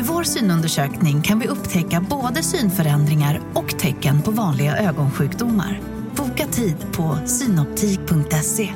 Med 0.00 0.08
vår 0.08 0.22
synundersökning 0.22 1.22
kan 1.22 1.38
vi 1.38 1.48
upptäcka 1.48 2.06
både 2.10 2.42
synförändringar 2.42 3.40
och 3.54 3.78
tecken 3.78 4.22
på 4.22 4.30
vanliga 4.30 4.76
ögonsjukdomar. 4.76 5.80
Boka 6.16 6.46
tid 6.46 6.76
på 6.92 7.18
synoptik.se. 7.26 8.72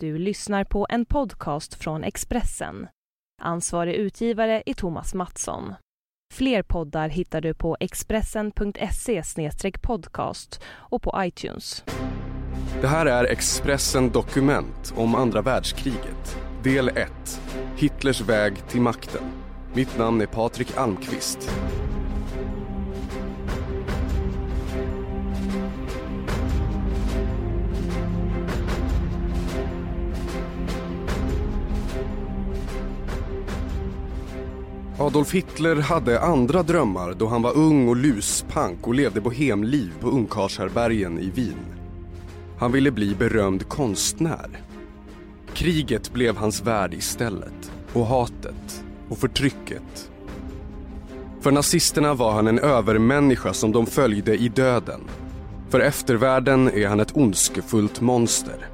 Du 0.00 0.18
lyssnar 0.18 0.64
på 0.64 0.86
en 0.90 1.06
podcast 1.06 1.74
från 1.74 2.04
Expressen. 2.04 2.86
Ansvarig 3.42 3.94
utgivare 3.94 4.62
är 4.66 4.74
Thomas 4.74 5.14
Mattsson. 5.14 5.74
Fler 6.34 6.62
poddar 6.62 7.08
hittar 7.08 7.40
du 7.40 7.54
på 7.54 7.76
expressen.se 7.80 9.22
podcast 9.82 10.62
och 10.66 11.02
på 11.02 11.14
iTunes. 11.24 11.84
Det 12.80 12.88
här 12.88 13.06
är 13.06 13.24
Expressen 13.24 14.10
Dokument 14.10 14.94
om 14.96 15.14
andra 15.14 15.42
världskriget. 15.42 16.53
Del 16.64 16.88
1. 16.88 17.40
Hitlers 17.76 18.20
väg 18.20 18.68
till 18.68 18.80
makten. 18.80 19.22
Mitt 19.74 19.98
namn 19.98 20.20
är 20.20 20.26
Patrik 20.26 20.76
Almqvist. 20.76 21.50
Adolf 34.98 35.32
Hitler 35.32 35.76
hade 35.76 36.20
andra 36.20 36.62
drömmar 36.62 37.14
då 37.14 37.26
han 37.26 37.42
var 37.42 37.56
ung 37.56 37.88
och 37.88 37.96
luspank 37.96 38.86
och 38.86 38.94
levde 38.94 39.20
bohemliv 39.20 39.92
på 40.00 40.08
ungkarlshärbärgen 40.08 41.18
i 41.18 41.30
Wien. 41.30 41.66
Han 42.58 42.72
ville 42.72 42.90
bli 42.90 43.14
berömd 43.14 43.68
konstnär. 43.68 44.60
Kriget 45.54 46.12
blev 46.12 46.36
hans 46.36 46.62
värld 46.62 46.94
istället. 46.94 47.72
Och 47.92 48.06
hatet. 48.06 48.84
Och 49.08 49.18
förtrycket. 49.18 50.10
För 51.40 51.50
nazisterna 51.50 52.14
var 52.14 52.32
han 52.32 52.46
en 52.46 52.58
övermänniska 52.58 53.52
som 53.52 53.72
de 53.72 53.86
följde 53.86 54.36
i 54.36 54.48
döden. 54.48 55.00
För 55.70 55.80
eftervärlden 55.80 56.68
är 56.68 56.88
han 56.88 57.00
ett 57.00 57.16
ondskefullt 57.16 58.00
monster. 58.00 58.68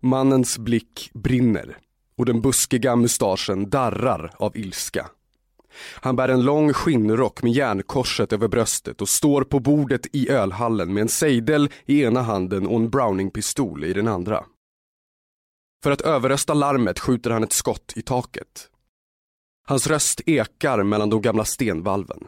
Mannens 0.00 0.58
blick 0.58 1.10
brinner 1.14 1.76
och 2.18 2.26
den 2.26 2.40
buskiga 2.40 2.96
mustaschen 2.96 3.70
darrar 3.70 4.34
av 4.36 4.56
ilska. 4.56 5.06
Han 5.94 6.16
bär 6.16 6.28
en 6.28 6.42
lång 6.42 6.72
skinnrock 6.72 7.42
med 7.42 7.52
järnkorset 7.52 8.32
över 8.32 8.48
bröstet 8.48 9.00
och 9.00 9.08
står 9.08 9.44
på 9.44 9.60
bordet 9.60 10.06
i 10.12 10.30
ölhallen 10.30 10.94
med 10.94 11.00
en 11.00 11.08
sejdel 11.08 11.70
i 11.86 12.02
ena 12.02 12.22
handen 12.22 12.66
och 12.66 12.76
en 12.76 12.90
Browning-pistol 12.90 13.84
i 13.84 13.92
den 13.92 14.08
andra. 14.08 14.44
För 15.82 15.90
att 15.90 16.00
överrösta 16.00 16.54
larmet 16.54 16.98
skjuter 16.98 17.30
han 17.30 17.44
ett 17.44 17.52
skott 17.52 17.92
i 17.96 18.02
taket. 18.02 18.70
Hans 19.66 19.86
röst 19.86 20.20
ekar 20.26 20.82
mellan 20.82 21.10
de 21.10 21.22
gamla 21.22 21.44
stenvalven. 21.44 22.26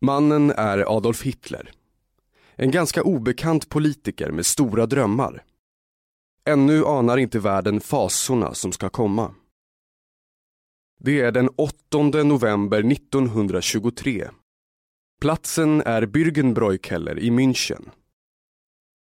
Mannen 0.00 0.50
är 0.50 0.96
Adolf 0.96 1.22
Hitler. 1.22 1.70
En 2.56 2.70
ganska 2.70 3.02
obekant 3.02 3.68
politiker 3.68 4.30
med 4.30 4.46
stora 4.46 4.86
drömmar. 4.86 5.44
Ännu 6.44 6.84
anar 6.84 7.16
inte 7.16 7.38
världen 7.38 7.80
fasorna 7.80 8.54
som 8.54 8.72
ska 8.72 8.88
komma. 8.88 9.34
Det 11.04 11.20
är 11.20 11.32
den 11.32 11.48
8 11.56 11.98
november 12.24 12.92
1923. 12.92 14.28
Platsen 15.20 15.80
är 15.80 16.06
Bürgenbräukeller 16.06 17.18
i 17.18 17.30
München. 17.30 17.90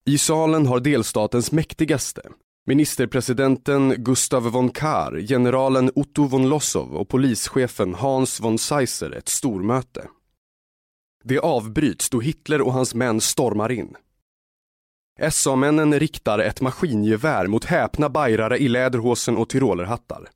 I 0.06 0.18
salen 0.18 0.66
har 0.66 0.80
delstatens 0.80 1.52
mäktigaste, 1.52 2.22
ministerpresidenten 2.66 3.94
Gustav 4.04 4.42
von 4.42 4.70
Kahr, 4.70 5.20
generalen 5.28 5.90
Otto 5.94 6.24
von 6.24 6.48
Lossow 6.48 6.94
och 6.94 7.08
polischefen 7.08 7.94
Hans 7.94 8.40
von 8.40 8.58
Seisser 8.58 9.10
ett 9.10 9.28
stormöte. 9.28 10.08
Det 11.24 11.38
avbryts 11.38 12.10
då 12.10 12.20
Hitler 12.20 12.60
och 12.60 12.72
hans 12.72 12.94
män 12.94 13.20
stormar 13.20 13.72
in. 13.72 13.96
SA-männen 15.30 15.98
riktar 15.98 16.38
ett 16.38 16.60
maskingevär 16.60 17.46
mot 17.46 17.64
häpna 17.64 18.08
bajrare 18.08 18.58
i 18.58 18.68
läderhosen 18.68 19.36
och 19.36 19.48
tyrolerhattar. 19.48 20.28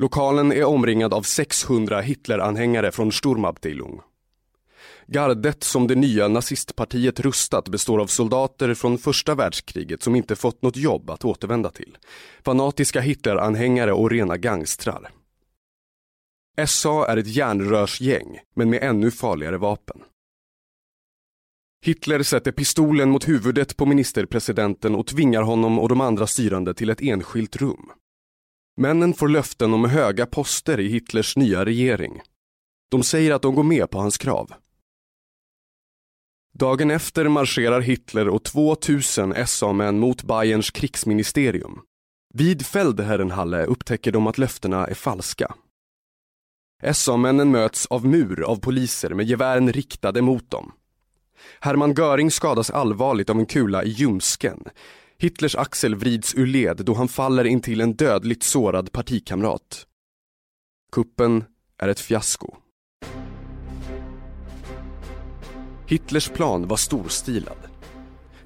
Lokalen 0.00 0.52
är 0.52 0.64
omringad 0.64 1.14
av 1.14 1.22
600 1.22 2.00
Hitleranhängare 2.00 2.92
från 2.92 3.12
Sturmabteilung. 3.12 4.00
Gardet 5.06 5.64
som 5.64 5.86
det 5.86 5.94
nya 5.94 6.28
nazistpartiet 6.28 7.20
rustat 7.20 7.68
består 7.68 8.00
av 8.00 8.06
soldater 8.06 8.74
från 8.74 8.98
första 8.98 9.34
världskriget 9.34 10.02
som 10.02 10.16
inte 10.16 10.36
fått 10.36 10.62
något 10.62 10.76
jobb 10.76 11.10
att 11.10 11.24
återvända 11.24 11.70
till. 11.70 11.98
Fanatiska 12.44 13.00
Hitleranhängare 13.00 13.92
och 13.92 14.10
rena 14.10 14.36
gangstrar. 14.36 15.10
SA 16.66 17.06
är 17.06 17.16
ett 17.16 17.36
järnrörsgäng, 17.36 18.38
men 18.54 18.70
med 18.70 18.82
ännu 18.82 19.10
farligare 19.10 19.56
vapen. 19.56 20.02
Hitler 21.84 22.22
sätter 22.22 22.52
pistolen 22.52 23.10
mot 23.10 23.28
huvudet 23.28 23.76
på 23.76 23.86
ministerpresidenten 23.86 24.94
och 24.94 25.06
tvingar 25.06 25.42
honom 25.42 25.78
och 25.78 25.88
de 25.88 26.00
andra 26.00 26.26
styrande 26.26 26.74
till 26.74 26.90
ett 26.90 27.02
enskilt 27.02 27.56
rum. 27.56 27.90
Männen 28.80 29.14
får 29.14 29.28
löften 29.28 29.74
om 29.74 29.84
höga 29.84 30.26
poster 30.26 30.80
i 30.80 30.88
Hitlers 30.88 31.36
nya 31.36 31.64
regering. 31.64 32.20
De 32.90 33.02
säger 33.02 33.32
att 33.32 33.42
de 33.42 33.54
går 33.54 33.62
med 33.62 33.90
på 33.90 33.98
hans 33.98 34.18
krav. 34.18 34.52
Dagen 36.54 36.90
efter 36.90 37.28
marscherar 37.28 37.80
Hitler 37.80 38.28
och 38.28 38.44
2000 38.44 39.34
SA-män 39.46 39.98
mot 39.98 40.22
Bayerns 40.22 40.70
krigsministerium. 40.70 41.80
Vid 42.34 42.66
Feldherrenhalle 42.66 43.64
upptäcker 43.64 44.12
de 44.12 44.26
att 44.26 44.38
löftena 44.38 44.86
är 44.86 44.94
falska. 44.94 45.54
SA-männen 46.92 47.50
möts 47.50 47.86
av 47.86 48.06
mur 48.06 48.42
av 48.42 48.56
poliser 48.56 49.10
med 49.10 49.26
gevären 49.26 49.72
riktade 49.72 50.22
mot 50.22 50.50
dem. 50.50 50.72
Hermann 51.60 51.94
Göring 51.94 52.30
skadas 52.30 52.70
allvarligt 52.70 53.30
av 53.30 53.38
en 53.38 53.46
kula 53.46 53.84
i 53.84 53.88
ljumsken. 53.88 54.64
Hitlers 55.22 55.54
axel 55.54 55.94
vrids 55.94 56.34
ur 56.34 56.46
led 56.46 56.76
då 56.84 56.94
han 56.94 57.08
faller 57.08 57.44
intill 57.44 57.80
en 57.80 57.92
dödligt 57.92 58.42
sårad 58.42 58.92
partikamrat. 58.92 59.86
Kuppen 60.92 61.44
är 61.78 61.88
ett 61.88 62.00
fiasko. 62.00 62.56
Hitlers 65.86 66.28
plan 66.28 66.68
var 66.68 66.76
storstilad. 66.76 67.56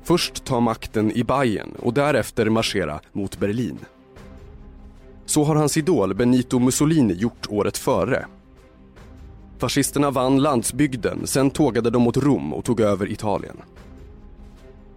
Först 0.02 0.44
ta 0.44 0.60
makten 0.60 1.12
i 1.12 1.24
Bayern 1.24 1.72
och 1.78 1.94
därefter 1.94 2.50
marschera 2.50 3.00
mot 3.12 3.38
Berlin. 3.38 3.78
Så 5.26 5.44
har 5.44 5.54
hans 5.54 5.76
idol 5.76 6.14
Benito 6.14 6.58
Mussolini 6.58 7.14
gjort 7.14 7.46
året 7.48 7.78
före. 7.78 8.26
Fascisterna 9.58 10.10
vann 10.10 10.42
landsbygden, 10.42 11.26
sen 11.26 11.50
tågade 11.50 11.90
de 11.90 12.02
mot 12.02 12.16
Rom 12.16 12.54
och 12.54 12.64
tog 12.64 12.80
över 12.80 13.10
Italien. 13.10 13.56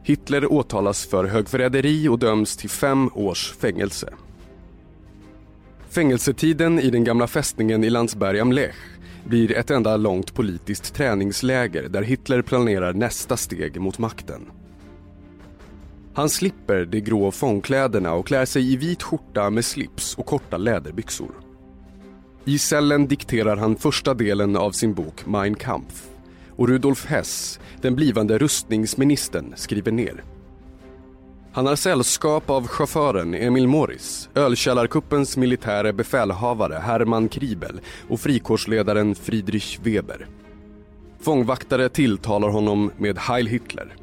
Hitler 0.08 0.52
åtalas 0.52 1.06
för 1.06 1.26
högförräderi 1.26 2.08
och 2.08 2.20
döms 2.20 2.58
till 2.58 2.70
fem 2.70 3.10
års 3.14 3.54
fängelse. 3.54 4.14
Fängelsetiden 5.90 6.80
i 6.80 6.90
den 6.90 7.04
gamla 7.04 7.28
fästningen 7.28 7.84
i 7.84 7.90
Landsberg 7.90 8.40
am 8.40 8.52
Lech 8.52 8.76
blir 9.26 9.52
ett 9.52 9.72
enda 9.72 9.98
långt 9.98 10.34
politiskt 10.34 10.94
träningsläger 10.94 11.90
där 11.90 12.02
Hitler 12.02 12.42
planerar 12.42 12.94
nästa 12.94 13.38
steg 13.38 13.82
mot 13.82 14.00
makten. 14.00 14.42
Han 16.14 16.30
slipper 16.30 16.86
de 16.86 17.02
grå 17.02 17.32
fångkläderna 17.32 18.14
och 18.14 18.28
klär 18.28 18.46
sig 18.46 18.74
i 18.74 18.78
vit 18.78 19.04
skjorta 19.04 19.50
med 19.50 19.66
slips 19.66 20.16
och 20.16 20.26
korta 20.26 20.58
läderbyxor. 20.58 21.32
I 22.46 22.58
cellen 22.60 23.08
dikterar 23.08 23.58
han 23.58 23.76
första 23.76 24.14
delen 24.14 24.58
av 24.58 24.72
sin 24.72 24.94
bok 24.94 25.26
Mein 25.26 25.56
Kampf 25.56 26.17
och 26.58 26.68
Rudolf 26.68 27.06
Hess, 27.06 27.60
den 27.82 27.96
blivande 27.96 28.38
rustningsministern, 28.38 29.54
skriver 29.56 29.92
ner. 29.92 30.24
Han 31.52 31.66
har 31.66 31.76
sällskap 31.76 32.50
av 32.50 32.68
chauffören 32.68 33.34
Emil 33.34 33.68
Morris, 33.68 34.30
ölkällarkuppens 34.36 35.38
militäre 35.38 35.94
befälhavare 35.94 36.76
Hermann 36.76 37.30
Kribel 37.30 37.80
och 38.10 38.20
frikårsledaren 38.20 39.16
Friedrich 39.16 39.80
Weber. 39.84 40.28
Fångvaktare 41.20 41.90
tilltalar 41.90 42.50
honom 42.50 42.92
med 42.98 43.18
Heil 43.18 43.48
Hitler. 43.48 43.96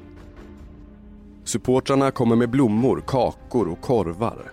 Supportrarna 1.44 2.10
kommer 2.10 2.36
med 2.36 2.50
blommor, 2.50 3.02
kakor 3.06 3.68
och 3.68 3.80
korvar. 3.80 4.52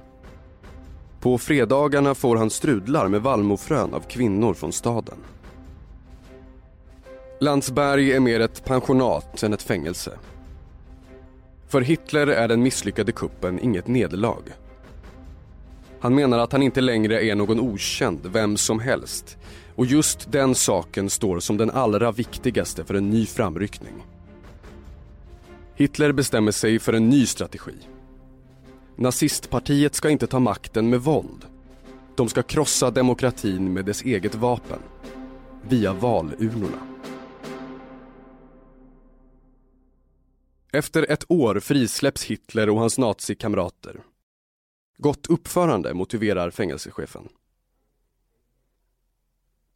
På 1.20 1.38
fredagarna 1.38 2.16
får 2.16 2.36
han 2.36 2.50
strudlar 2.50 3.08
med 3.08 3.22
vallmofrön 3.22 3.94
av 3.94 4.00
kvinnor 4.00 4.54
från 4.54 4.72
staden. 4.72 5.18
Landsberg 7.42 8.12
är 8.12 8.20
mer 8.20 8.40
ett 8.40 8.66
pensionat 8.66 9.44
än 9.44 9.54
ett 9.54 9.62
fängelse. 9.62 10.12
För 11.68 11.82
Hitler 11.82 12.28
är 12.28 12.48
den 12.48 12.64
misslyckade 12.64 13.12
kuppen 13.12 13.60
inget 13.60 13.88
nederlag. 13.88 14.44
Han 16.00 16.16
menar 16.16 16.40
att 16.40 16.52
han 16.52 16.64
inte 16.64 16.82
längre 16.82 17.24
är 17.24 17.36
någon 17.36 17.60
okänd, 17.60 18.20
vem 18.24 18.58
som 18.58 18.80
helst. 18.80 19.38
Och 19.76 19.86
just 19.86 20.32
den 20.32 20.56
saken 20.56 21.10
står 21.10 21.40
som 21.40 21.58
den 21.58 21.70
allra 21.70 22.12
viktigaste 22.12 22.84
för 22.84 22.94
en 22.94 23.10
ny 23.10 23.26
framryckning. 23.26 24.06
Hitler 25.76 26.12
bestämmer 26.12 26.52
sig 26.52 26.80
för 26.80 26.94
en 26.94 27.10
ny 27.10 27.26
strategi. 27.26 27.76
Nazistpartiet 28.96 29.96
ska 29.96 30.10
inte 30.10 30.28
ta 30.28 30.40
makten 30.40 30.90
med 30.90 31.02
våld. 31.02 31.46
De 32.16 32.30
ska 32.30 32.44
krossa 32.44 32.92
demokratin 32.92 33.74
med 33.74 33.86
dess 33.86 34.02
eget 34.02 34.36
vapen. 34.36 34.80
Via 35.70 35.94
valurnorna. 35.94 36.91
Efter 40.74 41.12
ett 41.12 41.32
år 41.32 41.60
frisläpps 41.60 42.24
Hitler 42.24 42.70
och 42.70 42.80
hans 42.80 42.98
nazikamrater. 42.98 44.04
Gott 44.98 45.28
uppförande 45.28 45.94
motiverar 45.94 46.52
fängelsechefen. 46.52 47.30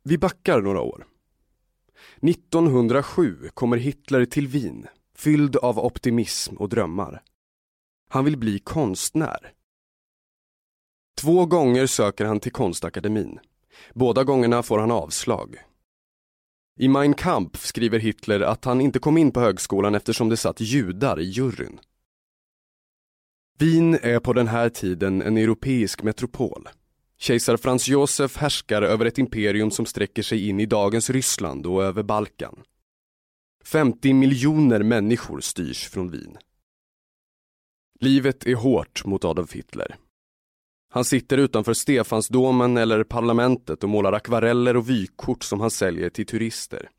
Vi 0.04 0.18
backar 0.18 0.62
några 0.62 0.82
år. 0.82 1.08
1907 2.22 3.50
kommer 3.54 3.78
Hitler 3.78 4.26
till 4.26 4.48
Wien, 4.48 4.88
fylld 5.16 5.56
av 5.56 5.80
optimism 5.80 6.56
och 6.58 6.70
drömmar. 6.70 7.24
Han 8.10 8.26
vill 8.26 8.38
bli 8.38 8.60
konstnär. 8.60 9.54
Två 11.18 11.46
gånger 11.46 11.88
söker 11.88 12.26
han 12.26 12.40
till 12.40 12.52
konstakademin. 12.52 13.40
Båda 13.94 14.24
gångerna 14.24 14.64
får 14.64 14.80
han 14.80 14.92
avslag. 14.92 15.56
I 16.80 16.88
Mein 16.88 17.14
Kampf 17.14 17.66
skriver 17.66 18.00
Hitler 18.00 18.40
att 18.40 18.66
han 18.66 18.82
inte 18.82 19.00
kom 19.00 19.18
in 19.18 19.32
på 19.32 19.40
högskolan 19.40 19.96
eftersom 19.96 20.30
det 20.30 20.38
satt 20.38 20.62
judar 20.62 21.20
i 21.20 21.24
juryn. 21.24 21.80
Wien 23.58 23.94
är 23.94 24.20
på 24.20 24.34
den 24.34 24.48
här 24.48 24.70
tiden 24.70 25.22
en 25.22 25.38
europeisk 25.38 26.04
metropol. 26.04 26.70
Kejsar 27.18 27.58
Franz 27.58 27.88
Josef 27.88 28.38
härskar 28.38 28.82
över 28.82 29.06
ett 29.06 29.18
imperium 29.18 29.72
som 29.72 29.86
sträcker 29.86 30.24
sig 30.24 30.50
in 30.50 30.60
i 30.60 30.66
dagens 30.66 31.10
Ryssland 31.10 31.66
och 31.66 31.84
över 31.84 32.04
Balkan. 32.04 32.64
50 33.64 34.14
miljoner 34.14 34.84
människor 34.84 35.42
styrs 35.42 35.90
från 35.90 36.12
Wien. 36.12 36.38
Livet 38.00 38.46
är 38.46 38.56
hårt 38.56 39.06
mot 39.06 39.26
Adolf 39.26 39.54
Hitler. 39.54 39.96
Han 40.96 41.06
sitter 41.06 41.38
utanför 41.38 41.74
Stefansdomen 41.74 42.78
eller 42.78 43.04
parlamentet 43.04 43.84
och 43.84 43.90
målar 43.90 44.14
akvareller 44.14 44.78
och 44.78 44.90
vykort 44.90 45.44
som 45.44 45.60
han 45.60 45.72
säljer 45.72 46.10
till 46.10 46.26
turister. 46.26 46.90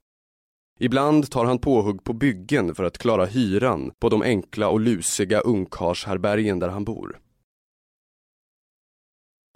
Ibland 0.79 1.31
tar 1.31 1.45
han 1.45 1.59
påhugg 1.59 2.05
på 2.05 2.13
byggen 2.13 2.75
för 2.75 2.85
att 2.85 2.99
klara 2.99 3.27
hyran 3.27 3.93
på 3.99 4.09
de 4.09 4.23
enkla 4.23 4.69
och 4.69 4.81
lusiga 4.81 5.41
ungkarlshärbärgen 5.41 6.59
där 6.59 6.69
han 6.69 6.85
bor. 6.85 7.21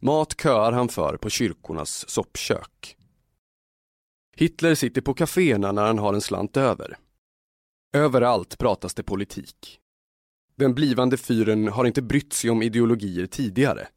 Mat 0.03 0.41
köar 0.41 0.73
han 0.73 0.89
för 0.89 1.17
på 1.17 1.31
kyrkornas 1.31 2.09
soppkök. 2.09 2.97
Hitler 4.37 4.75
sitter 4.75 5.01
på 5.01 5.15
kaféerna 5.15 5.73
när 5.73 5.87
han 5.87 5.99
har 5.99 6.15
en 6.15 6.21
slant 6.21 6.57
över. 6.57 6.99
Överallt 7.93 8.59
pratas 8.59 8.95
det 8.95 9.03
politik. 9.03 9.81
Den 10.57 10.75
blivande 10.75 11.17
fyren 11.17 11.69
har 11.69 11.85
inte 11.85 12.03
brytt 12.03 12.33
sig 12.33 12.51
om 12.51 12.63
ideologier 12.63 13.27
tidigare. 13.27 13.89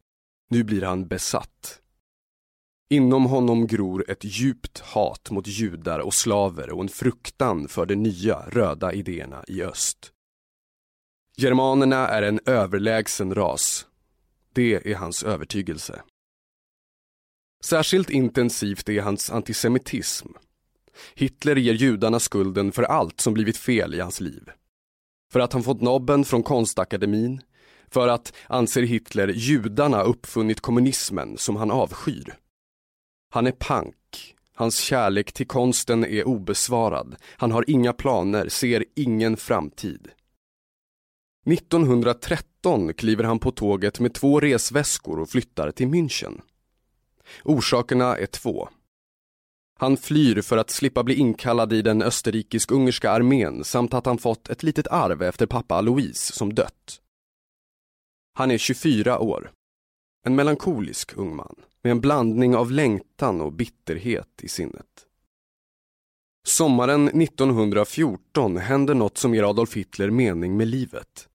Nu 0.50 0.64
blir 0.64 0.82
han 0.82 1.08
besatt. 1.08 1.80
Inom 2.90 3.24
honom 3.24 3.66
gror 3.66 4.10
ett 4.10 4.24
djupt 4.24 4.78
hat 4.78 5.30
mot 5.30 5.46
judar 5.46 5.98
och 5.98 6.14
slaver 6.14 6.70
och 6.70 6.82
en 6.82 6.88
fruktan 6.88 7.68
för 7.68 7.86
de 7.86 7.96
nya 7.96 8.36
röda 8.48 8.92
idéerna 8.92 9.44
i 9.48 9.62
öst. 9.62 10.12
Germanerna 11.36 12.08
är 12.08 12.22
en 12.22 12.40
överlägsen 12.46 13.34
ras. 13.34 13.86
Det 14.52 14.90
är 14.92 14.94
hans 14.94 15.22
övertygelse. 15.22 16.02
Särskilt 17.64 18.10
intensivt 18.10 18.88
är 18.88 19.00
hans 19.00 19.30
antisemitism. 19.30 20.28
Hitler 21.14 21.56
ger 21.56 21.74
judarna 21.74 22.20
skulden 22.20 22.72
för 22.72 22.82
allt 22.82 23.20
som 23.20 23.34
blivit 23.34 23.56
fel 23.56 23.94
i 23.94 24.00
hans 24.00 24.20
liv. 24.20 24.50
För 25.32 25.40
att 25.40 25.52
han 25.52 25.62
fått 25.62 25.80
nobben 25.80 26.24
från 26.24 26.42
konstakademin, 26.42 27.40
för 27.94 28.08
att, 28.08 28.32
anser 28.46 28.82
Hitler, 28.82 29.28
judarna 29.28 30.02
uppfunnit 30.02 30.60
kommunismen 30.60 31.38
som 31.38 31.56
han 31.56 31.70
avskyr. 31.70 32.34
Han 33.30 33.46
är 33.46 33.52
pank. 33.52 34.34
Hans 34.54 34.78
kärlek 34.78 35.32
till 35.32 35.46
konsten 35.46 36.04
är 36.04 36.28
obesvarad. 36.28 37.16
Han 37.36 37.52
har 37.52 37.64
inga 37.70 37.92
planer, 37.92 38.48
ser 38.48 38.84
ingen 38.96 39.36
framtid. 39.36 40.08
1913 41.46 42.94
kliver 42.94 43.24
han 43.24 43.38
på 43.38 43.50
tåget 43.50 44.00
med 44.00 44.14
två 44.14 44.40
resväskor 44.40 45.20
och 45.20 45.30
flyttar 45.30 45.70
till 45.70 45.88
München. 45.88 46.40
Orsakerna 47.44 48.16
är 48.16 48.26
två. 48.26 48.68
Han 49.78 49.96
flyr 49.96 50.42
för 50.42 50.56
att 50.56 50.70
slippa 50.70 51.02
bli 51.02 51.14
inkallad 51.14 51.72
i 51.72 51.82
den 51.82 52.02
österrikisk-ungerska 52.02 53.10
armén 53.10 53.64
samt 53.64 53.94
att 53.94 54.06
han 54.06 54.18
fått 54.18 54.48
ett 54.48 54.62
litet 54.62 54.86
arv 54.86 55.22
efter 55.22 55.46
pappa 55.46 55.80
Louise 55.80 56.32
som 56.32 56.54
dött. 56.54 57.00
Han 58.36 58.50
är 58.50 58.58
24 58.58 59.18
år. 59.18 59.50
En 60.26 60.34
melankolisk 60.34 61.16
ung 61.16 61.36
man 61.36 61.54
med 61.82 61.90
en 61.90 62.00
blandning 62.00 62.56
av 62.56 62.70
längtan 62.70 63.40
och 63.40 63.52
bitterhet 63.52 64.40
i 64.42 64.48
sinnet. 64.48 65.06
Sommaren 66.46 67.08
1914 67.08 68.56
händer 68.56 68.94
något 68.94 69.18
som 69.18 69.34
ger 69.34 69.42
Adolf 69.42 69.76
Hitler 69.76 70.10
mening 70.10 70.56
med 70.56 70.68
livet. 70.68 71.28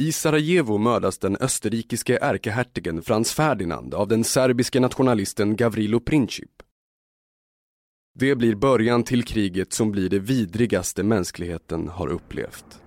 I 0.00 0.12
Sarajevo 0.12 0.78
mördas 0.78 1.18
den 1.18 1.36
österrikiske 1.36 2.18
ärkehertigen 2.18 3.02
Franz 3.02 3.32
Ferdinand 3.32 3.94
av 3.94 4.08
den 4.08 4.24
serbiske 4.24 4.80
nationalisten 4.80 5.56
Gavrilo 5.56 6.00
Princip. 6.00 6.62
Det 8.14 8.34
blir 8.34 8.54
början 8.54 9.04
till 9.04 9.24
kriget 9.24 9.72
som 9.72 9.92
blir 9.92 10.08
det 10.08 10.18
vidrigaste 10.18 11.02
mänskligheten 11.02 11.88
har 11.88 12.08
upplevt. 12.08 12.85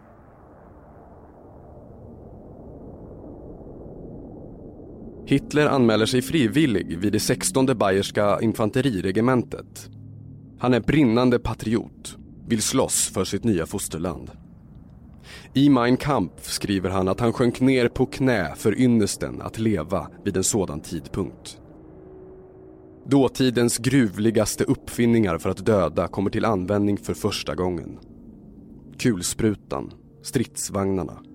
Hitler 5.29 5.65
anmäler 5.65 6.05
sig 6.05 6.21
frivillig 6.21 6.97
vid 6.97 7.13
det 7.13 7.19
16 7.19 7.65
Bayerska 7.65 8.39
infanteriregementet. 8.41 9.89
Han 10.59 10.73
är 10.73 10.79
brinnande 10.79 11.39
patriot, 11.39 12.17
vill 12.47 12.61
slåss 12.61 13.09
för 13.13 13.23
sitt 13.23 13.43
nya 13.43 13.65
fosterland. 13.65 14.31
I 15.53 15.69
Mein 15.69 15.97
Kampf 15.97 16.43
skriver 16.43 16.89
han 16.89 17.07
att 17.07 17.19
han 17.19 17.33
sjönk 17.33 17.59
ner 17.59 17.87
på 17.87 18.05
knä 18.05 18.55
för 18.55 18.79
ynnesten 18.79 19.41
att 19.41 19.59
leva 19.59 20.07
vid 20.25 20.37
en 20.37 20.43
sådan 20.43 20.81
tidpunkt. 20.81 21.57
Dåtidens 23.05 23.77
gruvligaste 23.77 24.63
uppfinningar 24.63 25.37
för 25.37 25.49
att 25.49 25.65
döda 25.65 26.07
kommer 26.07 26.29
till 26.29 26.45
användning 26.45 26.97
för 26.97 27.13
första 27.13 27.55
gången. 27.55 27.99
Kulsprutan, 28.97 29.93
stridsvagnarna. 30.23 31.28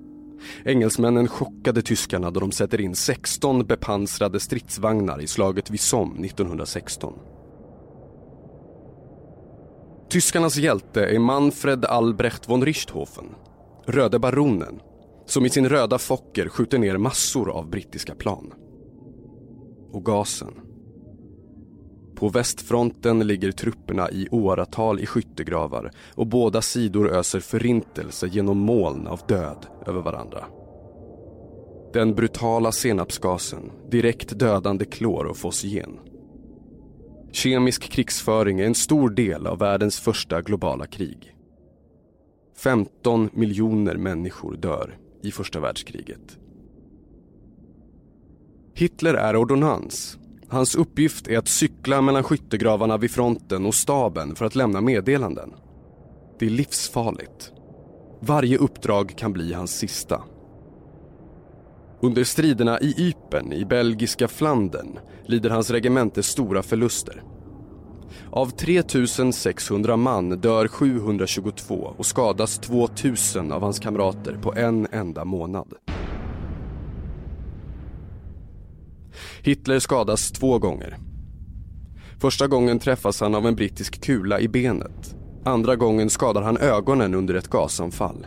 Engelsmännen 0.65 1.29
chockade 1.29 1.83
tyskarna 1.83 2.31
då 2.31 2.41
de 2.41 2.53
sätter 2.53 2.81
in 2.81 2.95
16 2.95 3.67
bepansrade 3.67 4.41
stridsvagnar 4.41 5.21
i 5.21 5.27
slaget 5.27 5.71
vid 5.71 5.81
Somme 5.81 6.27
1916. 6.27 7.13
Tyskarnas 10.09 10.57
hjälte 10.57 11.05
är 11.05 11.19
Manfred 11.19 11.85
Albrecht 11.85 12.49
von 12.49 12.65
Richthofen, 12.65 13.35
Röde 13.87 14.19
baronen, 14.19 14.81
som 15.27 15.47
i 15.47 15.51
sin 15.51 15.69
röda 15.69 15.99
Fokker 15.99 16.49
skjuter 16.49 16.79
ner 16.79 16.97
massor 16.97 17.51
av 17.51 17.71
brittiska 17.71 18.15
plan. 18.15 18.53
Och 19.93 20.05
gasen. 20.05 20.64
På 22.15 22.29
västfronten 22.29 23.27
ligger 23.27 23.53
trupperna 23.53 24.11
i 24.11 24.29
åratal 24.31 25.01
i 25.01 25.07
skyttegravar 25.07 25.91
och 26.15 26.27
båda 26.27 26.63
sidor 26.63 27.11
öser 27.11 27.41
förintelse 27.41 28.27
genom 28.27 28.59
moln 28.59 29.07
av 29.07 29.21
död 29.29 29.67
över 29.87 30.03
varandra. 30.03 30.45
Den 31.93 32.15
brutala 32.15 32.73
senapsgasen, 32.73 33.71
direkt 33.91 34.39
dödande 34.39 34.85
klor 34.85 35.25
och 35.25 35.37
fosgen. 35.37 35.99
Kemisk 37.33 37.83
krigsföring 37.83 38.61
är 38.61 38.67
en 38.67 38.75
stor 38.75 39.11
del 39.11 39.47
av 39.47 39.59
världens 39.59 40.01
första 40.01 40.43
globala 40.43 40.87
krig. 40.87 41.37
15 42.57 43.31
miljoner 43.33 43.97
människor 43.97 44.57
dör 44.57 44.99
i 45.23 45.31
första 45.31 45.61
världskriget. 45.61 46.39
Hitler 48.75 49.15
är 49.15 49.37
ordonnans 49.37 50.19
Hans 50.55 50.75
uppgift 50.75 51.29
är 51.29 51.39
att 51.39 51.49
cykla 51.49 52.01
mellan 52.01 52.23
skyttegravarna 52.23 52.97
vid 52.97 53.11
fronten 53.11 53.67
och 53.67 53.75
staben 53.75 54.35
för 54.35 54.45
att 54.45 54.55
lämna 54.55 54.81
meddelanden. 54.81 55.53
Det 56.39 56.47
är 56.47 56.51
livsfarligt. 56.51 57.53
Varje 58.21 58.59
uppdrag 58.59 59.15
kan 59.17 59.33
bli 59.33 59.53
hans 59.53 59.79
sista. 59.79 60.23
Under 62.01 62.25
striderna 62.25 62.81
i 62.81 62.95
Ypern 62.99 63.53
i 63.53 63.65
belgiska 63.65 64.29
Flandern 64.29 64.99
lider 65.27 65.51
hans 65.51 65.71
regemente 65.71 66.23
stora 66.23 66.63
förluster. 66.63 67.23
Av 68.31 68.47
3600 68.47 69.97
man 69.97 70.31
dör 70.31 70.69
722 70.69 71.95
och 71.97 72.07
skadas 72.07 72.59
2000 72.59 73.53
av 73.53 73.63
hans 73.63 73.79
kamrater 73.79 74.39
på 74.43 74.55
en 74.55 74.87
enda 74.93 75.25
månad. 75.25 75.75
Hitler 79.45 79.79
skadas 79.79 80.33
två 80.33 80.59
gånger. 80.59 80.97
Första 82.21 82.47
gången 82.47 82.79
träffas 82.79 83.21
han 83.21 83.35
av 83.35 83.47
en 83.47 83.55
brittisk 83.55 84.01
kula 84.01 84.41
i 84.41 84.49
benet. 84.49 85.17
Andra 85.45 85.77
gången 85.77 86.11
skadar 86.11 86.43
han 86.43 86.57
ögonen 86.57 87.15
under 87.15 87.35
ett 87.35 87.51
gasanfall. 87.51 88.27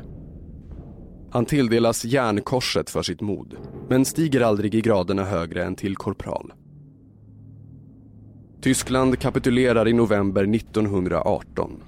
Han 1.32 1.46
tilldelas 1.46 2.06
järnkorset 2.06 2.90
för 2.90 3.02
sitt 3.02 3.22
mod, 3.22 3.56
men 3.90 4.06
stiger 4.06 4.42
aldrig 4.42 4.76
i 4.76 4.82
graderna 4.82 5.24
högre 5.24 5.64
än 5.66 5.76
till 5.76 5.96
korpral. 5.96 6.54
Tyskland 8.62 9.20
kapitulerar 9.20 9.88
i 9.88 9.94
november 9.94 10.56
1918. 10.56 11.84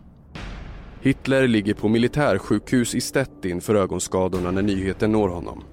Hitler 1.01 1.47
ligger 1.47 1.73
på 1.73 1.89
militärsjukhus 1.89 2.95
i 2.95 3.01
Stettin 3.01 3.61
för 3.61 3.75
ögonskadorna 3.75 4.51
när 4.51 4.61
nyheten 4.61 5.11
når 5.11 5.29
honom. 5.29 5.63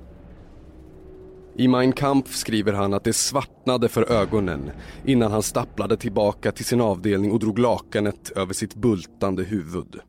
I 1.59 1.69
Mein 1.69 1.93
Kampf 1.93 2.35
skriver 2.35 2.73
han 2.73 2.95
att 2.95 3.05
det 3.05 3.13
svartnade 3.13 3.89
för 3.89 4.13
ögonen 4.13 4.71
innan 5.05 5.33
han 5.33 5.43
stapplade 5.43 5.97
tillbaka 5.97 6.53
till 6.53 6.65
sin 6.65 6.81
avdelning 6.81 7.33
och 7.33 7.39
drog 7.39 7.59
lakanet 7.59 8.31
över 8.31 8.55
sitt 8.55 8.75
bultande 8.75 9.43
huvud. 9.43 10.01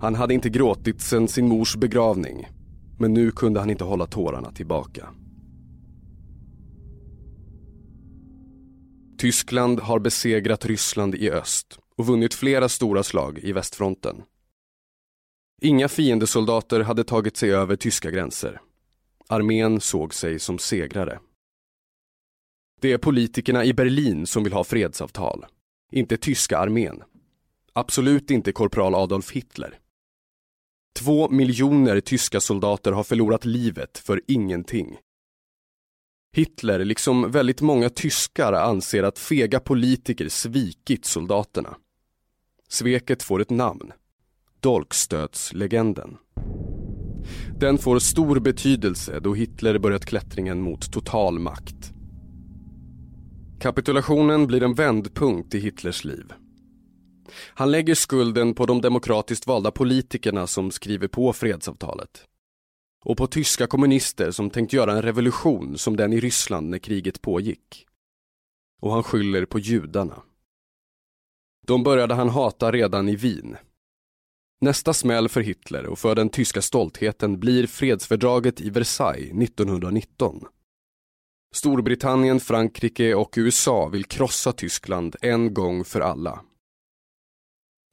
Han 0.00 0.14
hade 0.14 0.34
inte 0.34 0.48
gråtit 0.48 1.00
sedan 1.00 1.28
sin 1.28 1.48
mors 1.48 1.76
begravning, 1.76 2.48
men 2.98 3.14
nu 3.14 3.30
kunde 3.30 3.60
han 3.60 3.70
inte 3.70 3.84
hålla 3.84 4.06
tårarna 4.06 4.52
tillbaka. 4.52 5.08
Tyskland 9.18 9.80
har 9.80 9.98
besegrat 9.98 10.66
Ryssland 10.66 11.14
i 11.14 11.30
öst 11.30 11.78
och 11.96 12.06
vunnit 12.06 12.34
flera 12.34 12.68
stora 12.68 13.02
slag 13.02 13.38
i 13.38 13.52
västfronten. 13.52 14.22
Inga 15.62 15.88
fiendesoldater 15.88 16.80
hade 16.80 17.04
tagit 17.04 17.36
sig 17.36 17.54
över 17.54 17.76
tyska 17.76 18.10
gränser. 18.10 18.60
Armén 19.32 19.80
såg 19.80 20.14
sig 20.14 20.38
som 20.38 20.58
segrare. 20.58 21.20
Det 22.80 22.92
är 22.92 22.98
politikerna 22.98 23.64
i 23.64 23.74
Berlin 23.74 24.26
som 24.26 24.44
vill 24.44 24.52
ha 24.52 24.64
fredsavtal, 24.64 25.46
inte 25.92 26.16
tyska 26.16 26.58
armén. 26.58 27.02
Absolut 27.72 28.30
inte 28.30 28.52
korpral 28.52 28.94
Adolf 28.94 29.30
Hitler. 29.30 29.78
Två 30.94 31.28
miljoner 31.28 32.00
tyska 32.00 32.40
soldater 32.40 32.92
har 32.92 33.02
förlorat 33.02 33.44
livet 33.44 33.98
för 33.98 34.20
ingenting. 34.26 34.98
Hitler, 36.32 36.84
liksom 36.84 37.30
väldigt 37.30 37.60
många 37.60 37.88
tyskar, 37.90 38.52
anser 38.52 39.02
att 39.02 39.18
fega 39.18 39.60
politiker 39.60 40.28
svikit 40.28 41.04
soldaterna. 41.04 41.76
Sveket 42.68 43.22
får 43.22 43.40
ett 43.42 43.50
namn. 43.50 43.92
Dolkstötslegenden. 44.60 46.18
Den 47.62 47.78
får 47.78 47.98
stor 47.98 48.40
betydelse 48.40 49.20
då 49.20 49.34
Hitler 49.34 49.78
börjat 49.78 50.06
klättringen 50.06 50.60
mot 50.60 50.92
total 50.92 51.38
makt. 51.38 51.92
Kapitulationen 53.60 54.46
blir 54.46 54.62
en 54.62 54.74
vändpunkt 54.74 55.54
i 55.54 55.58
Hitlers 55.58 56.04
liv. 56.04 56.32
Han 57.54 57.70
lägger 57.70 57.94
skulden 57.94 58.54
på 58.54 58.66
de 58.66 58.80
demokratiskt 58.80 59.46
valda 59.46 59.70
politikerna 59.70 60.46
som 60.46 60.70
skriver 60.70 61.08
på 61.08 61.32
fredsavtalet. 61.32 62.24
Och 63.04 63.16
på 63.16 63.26
tyska 63.26 63.66
kommunister 63.66 64.30
som 64.30 64.50
tänkt 64.50 64.72
göra 64.72 64.92
en 64.92 65.02
revolution 65.02 65.78
som 65.78 65.96
den 65.96 66.12
i 66.12 66.20
Ryssland 66.20 66.70
när 66.70 66.78
kriget 66.78 67.22
pågick. 67.22 67.86
Och 68.80 68.92
han 68.92 69.02
skyller 69.02 69.44
på 69.44 69.58
judarna. 69.58 70.22
De 71.66 71.82
började 71.82 72.14
han 72.14 72.28
hata 72.28 72.72
redan 72.72 73.08
i 73.08 73.16
Wien. 73.16 73.56
Nästa 74.62 74.92
smäll 74.92 75.28
för 75.28 75.40
Hitler 75.40 75.86
och 75.86 75.98
för 75.98 76.14
den 76.14 76.28
tyska 76.28 76.62
stoltheten 76.62 77.40
blir 77.40 77.66
fredsfördraget 77.66 78.60
i 78.60 78.70
Versailles 78.70 79.42
1919. 79.42 80.44
Storbritannien, 81.54 82.40
Frankrike 82.40 83.14
och 83.14 83.34
USA 83.36 83.88
vill 83.88 84.04
krossa 84.04 84.52
Tyskland 84.52 85.16
en 85.20 85.54
gång 85.54 85.84
för 85.84 86.00
alla. 86.00 86.40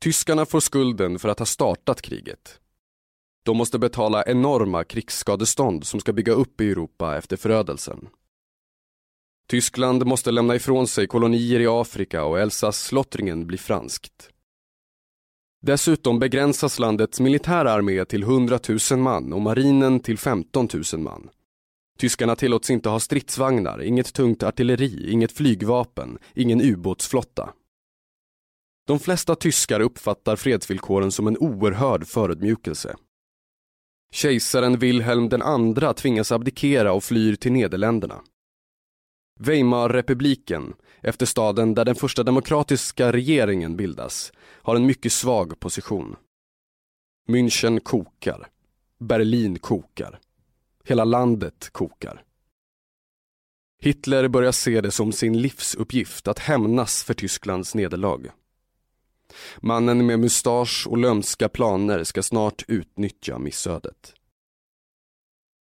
Tyskarna 0.03 0.45
får 0.45 0.59
skulden 0.59 1.19
för 1.19 1.29
att 1.29 1.39
ha 1.39 1.45
startat 1.45 2.01
kriget. 2.01 2.59
De 3.45 3.57
måste 3.57 3.79
betala 3.79 4.23
enorma 4.23 4.83
krigsskadestånd 4.83 5.87
som 5.87 5.99
ska 5.99 6.13
bygga 6.13 6.33
upp 6.33 6.61
i 6.61 6.71
Europa 6.71 7.17
efter 7.17 7.37
förödelsen. 7.37 8.09
Tyskland 9.47 10.05
måste 10.05 10.31
lämna 10.31 10.55
ifrån 10.55 10.87
sig 10.87 11.07
kolonier 11.07 11.59
i 11.59 11.67
Afrika 11.67 12.23
och 12.23 12.39
Elsass-Slottringen 12.39 13.45
blir 13.45 13.57
franskt. 13.57 14.31
Dessutom 15.61 16.19
begränsas 16.19 16.79
landets 16.79 17.19
militära 17.19 17.71
armé 17.71 18.05
till 18.05 18.23
100 18.23 18.59
000 18.91 18.99
man 18.99 19.33
och 19.33 19.41
marinen 19.41 19.99
till 19.99 20.17
15 20.17 20.67
000 20.93 21.01
man. 21.01 21.29
Tyskarna 21.97 22.35
tillåts 22.35 22.69
inte 22.69 22.89
ha 22.89 22.99
stridsvagnar, 22.99 23.81
inget 23.81 24.13
tungt 24.13 24.43
artilleri, 24.43 25.11
inget 25.11 25.31
flygvapen, 25.31 26.17
ingen 26.33 26.61
ubåtsflotta. 26.61 27.53
De 28.87 28.99
flesta 28.99 29.35
tyskar 29.35 29.79
uppfattar 29.79 30.35
fredsvillkoren 30.35 31.11
som 31.11 31.27
en 31.27 31.37
oerhörd 31.37 32.07
förödmjukelse. 32.07 32.95
Kejsaren 34.13 34.79
Wilhelm 34.79 35.23
II 35.23 35.93
tvingas 35.95 36.31
abdikera 36.31 36.93
och 36.93 37.03
flyr 37.03 37.35
till 37.35 37.51
Nederländerna. 37.51 38.21
Weimarrepubliken, 39.41 40.73
efter 41.01 41.25
staden 41.25 41.73
där 41.73 41.85
den 41.85 41.95
första 41.95 42.23
demokratiska 42.23 43.11
regeringen 43.11 43.77
bildas, 43.77 44.31
har 44.61 44.75
en 44.75 44.85
mycket 44.85 45.13
svag 45.13 45.59
position. 45.59 46.15
München 47.27 47.79
kokar. 47.79 48.47
Berlin 48.99 49.59
kokar. 49.59 50.19
Hela 50.83 51.03
landet 51.03 51.69
kokar. 51.71 52.23
Hitler 53.81 54.27
börjar 54.27 54.51
se 54.51 54.81
det 54.81 54.91
som 54.91 55.11
sin 55.11 55.41
livsuppgift 55.41 56.27
att 56.27 56.39
hämnas 56.39 57.03
för 57.03 57.13
Tysklands 57.13 57.75
nederlag. 57.75 58.31
Mannen 59.57 60.05
med 60.05 60.19
mustasch 60.19 60.87
och 60.89 60.97
lömska 60.97 61.49
planer 61.49 62.03
ska 62.03 62.23
snart 62.23 62.63
utnyttja 62.67 63.39
missödet. 63.39 64.13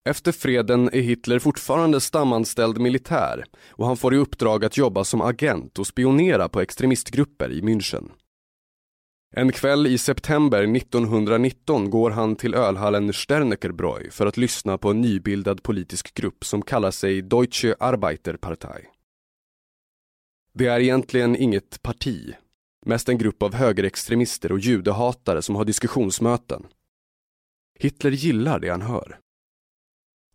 Efter 0.07 0.33
freden 0.33 0.89
är 0.93 1.01
Hitler 1.01 1.39
fortfarande 1.39 2.01
stamanställd 2.01 2.79
militär 2.81 3.45
och 3.69 3.87
han 3.87 3.97
får 3.97 4.15
i 4.15 4.17
uppdrag 4.17 4.65
att 4.65 4.77
jobba 4.77 5.05
som 5.05 5.21
agent 5.21 5.79
och 5.79 5.87
spionera 5.87 6.49
på 6.49 6.61
extremistgrupper 6.61 7.53
i 7.53 7.61
München. 7.61 8.11
En 9.37 9.53
kväll 9.53 9.87
i 9.87 9.99
september 9.99 10.77
1919 10.77 11.91
går 11.91 12.11
han 12.11 12.37
till 12.37 12.55
ölhallen 12.55 13.13
Sternekerbräu 13.13 14.11
för 14.11 14.27
att 14.27 14.37
lyssna 14.37 14.79
på 14.79 14.91
en 14.91 15.01
nybildad 15.01 15.63
politisk 15.63 16.15
grupp 16.15 16.45
som 16.45 16.63
kallar 16.63 16.91
sig 16.91 17.23
Deutsche 17.23 17.75
Arbeiterpartei. 17.81 18.87
Det 20.53 20.67
är 20.67 20.81
egentligen 20.81 21.37
inget 21.37 21.83
parti, 21.83 22.35
mest 22.87 23.09
en 23.09 23.19
grupp 23.19 23.43
av 23.43 23.55
högerextremister 23.55 24.53
och 24.53 24.59
judehatare 24.59 25.43
som 25.43 25.57
har 25.57 25.65
diskussionsmöten. 25.65 26.67
Hitler 27.79 28.11
gillar 28.11 28.59
det 28.59 28.69
han 28.69 28.83
hör. 28.83 29.19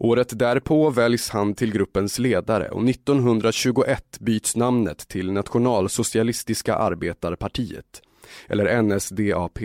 Året 0.04 0.40
därpå 0.40 0.90
väljs 0.90 1.30
han 1.30 1.54
till 1.54 1.74
gruppens 1.74 2.20
ledare 2.20 2.70
och 2.70 2.90
1921 2.90 4.20
byts 4.20 4.56
namnet 4.56 4.98
till 5.08 5.32
Nationalsocialistiska 5.32 6.76
arbetarpartiet, 6.76 8.02
eller 8.48 8.82
NSDAP, 8.82 9.60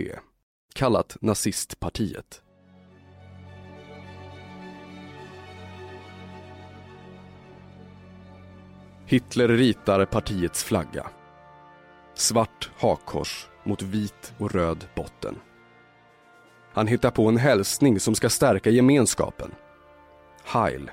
kallat 0.75 1.17
nazistpartiet. 1.21 2.41
Hitler 9.05 9.47
ritar 9.47 10.05
partiets 10.05 10.63
flagga. 10.63 11.07
Svart 12.15 12.69
hakkors 12.77 13.47
mot 13.65 13.81
vit 13.81 14.33
och 14.37 14.51
röd 14.51 14.85
botten. 14.95 15.35
Han 16.73 16.87
hittar 16.87 17.11
på 17.11 17.27
en 17.27 17.37
hälsning 17.37 17.99
som 17.99 18.15
ska 18.15 18.29
stärka 18.29 18.69
gemenskapen 18.69 19.51
Heil. 20.47 20.91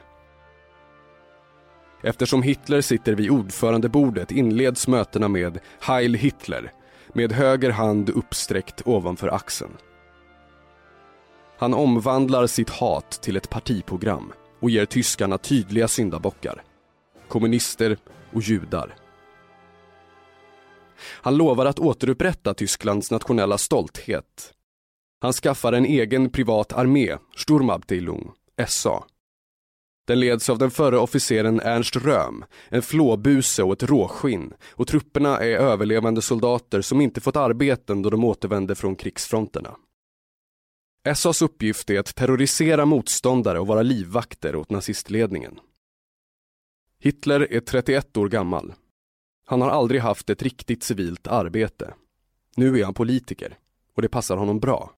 Eftersom 2.03 2.43
Hitler 2.43 2.81
sitter 2.81 3.15
vid 3.15 3.31
ordförandebordet 3.31 4.33
inleds 4.33 4.89
mötena 4.89 5.29
med 5.29 5.59
Heil 5.81 6.15
Hitler 6.15 6.73
med 7.13 7.33
höger 7.33 7.71
hand 7.71 8.11
uppsträckt 8.11 8.83
ovanför 8.85 9.29
axeln. 9.29 9.77
Han 11.59 11.75
omvandlar 11.75 12.47
sitt 12.47 12.71
hat 12.71 13.11
till 13.23 13.37
ett 13.37 13.51
partiprogram 13.51 14.33
och 14.61 14.71
ger 14.71 14.87
tyskarna 14.87 15.39
tydliga 15.39 15.89
syndabockar. 15.89 16.63
Kommunister 17.29 17.97
och 18.33 18.43
judar. 18.43 18.95
Han 21.01 21.37
lovar 21.37 21.67
att 21.67 21.79
återupprätta 21.79 22.55
Tysklands 22.55 23.11
nationella 23.11 23.59
stolthet. 23.59 24.53
Han 25.21 25.33
skaffar 25.33 25.73
en 25.73 25.85
egen 25.85 26.31
privat 26.31 26.73
armé, 26.73 27.17
Sturmabteilung, 27.37 28.33
SA 28.69 29.05
den 30.05 30.21
leds 30.21 30.51
av 30.51 30.59
den 30.59 30.71
förre 30.71 30.99
officeren 30.99 31.61
Ernst 31.61 31.97
Röhm, 31.97 32.45
en 32.69 32.83
flåbuse 32.83 33.63
och 33.63 33.73
ett 33.73 33.83
råskinn 33.83 34.55
och 34.71 34.89
trupperna 34.89 35.39
är 35.39 35.57
överlevande 35.57 36.23
soldater 36.23 36.81
som 36.81 37.01
inte 37.01 37.21
fått 37.21 37.37
arbeten 37.37 38.03
då 38.03 38.11
de 38.11 38.25
återvände 38.25 38.75
från 38.75 38.97
krigsfronterna. 38.97 39.77
SAs 41.15 41.43
uppgift 41.43 41.91
är 41.91 42.01
att 42.01 42.15
terrorisera 42.15 42.87
motståndare 42.87 43.61
och 43.61 43.67
vara 43.67 43.83
livvakter 43.83 44.57
åt 44.57 44.71
nazistledningen. 44.71 45.61
Hitler 46.99 47.53
är 47.53 47.61
31 47.61 48.17
år 48.17 48.29
gammal. 48.29 48.73
Han 49.47 49.61
har 49.61 49.71
aldrig 49.71 50.01
haft 50.01 50.31
ett 50.31 50.43
riktigt 50.43 50.83
civilt 50.83 51.27
arbete. 51.27 51.95
Nu 52.57 52.81
är 52.81 52.85
han 52.85 52.95
politiker 52.95 53.59
och 53.95 54.03
det 54.03 54.09
passar 54.09 54.37
honom 54.37 54.61
bra. 54.61 54.93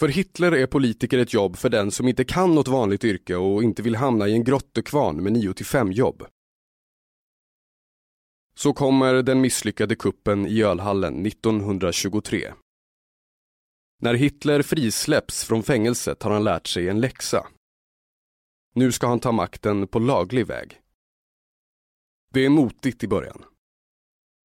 För 0.00 0.08
Hitler 0.08 0.52
är 0.52 0.66
politiker 0.66 1.18
ett 1.18 1.32
jobb 1.32 1.56
för 1.56 1.68
den 1.68 1.90
som 1.90 2.08
inte 2.08 2.24
kan 2.24 2.54
något 2.54 2.68
vanligt 2.68 3.04
yrke 3.04 3.36
och 3.36 3.62
inte 3.62 3.82
vill 3.82 3.96
hamna 3.96 4.28
i 4.28 4.32
en 4.32 4.44
grottekvarn 4.44 5.22
med 5.22 5.36
9-5 5.36 5.92
jobb. 5.92 6.26
Så 8.56 8.72
kommer 8.72 9.22
den 9.22 9.40
misslyckade 9.40 9.96
kuppen 9.96 10.46
i 10.46 10.62
ölhallen 10.62 11.26
1923. 11.26 12.52
När 14.02 14.14
Hitler 14.14 14.62
frisläpps 14.62 15.44
från 15.44 15.62
fängelset 15.62 16.22
har 16.22 16.30
han 16.30 16.44
lärt 16.44 16.66
sig 16.66 16.88
en 16.88 17.00
läxa. 17.00 17.46
Nu 18.74 18.92
ska 18.92 19.06
han 19.06 19.20
ta 19.20 19.32
makten 19.32 19.88
på 19.88 19.98
laglig 19.98 20.46
väg. 20.46 20.80
Det 22.32 22.44
är 22.44 22.48
motigt 22.48 23.04
i 23.04 23.08
början. 23.08 23.44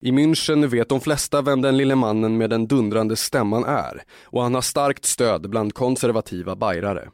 I 0.00 0.12
München 0.12 0.66
vet 0.66 0.88
de 0.88 1.00
flesta 1.00 1.42
vem 1.42 1.62
den 1.62 1.76
lille 1.76 1.94
mannen 1.94 2.36
med 2.36 2.50
den 2.50 2.66
dundrande 2.66 3.16
stämman 3.16 3.64
är 3.64 4.02
och 4.22 4.42
han 4.42 4.54
har 4.54 4.62
starkt 4.62 5.04
stöd 5.04 5.50
bland 5.50 5.74
konservativa 5.74 6.56
bajrare. 6.56 7.10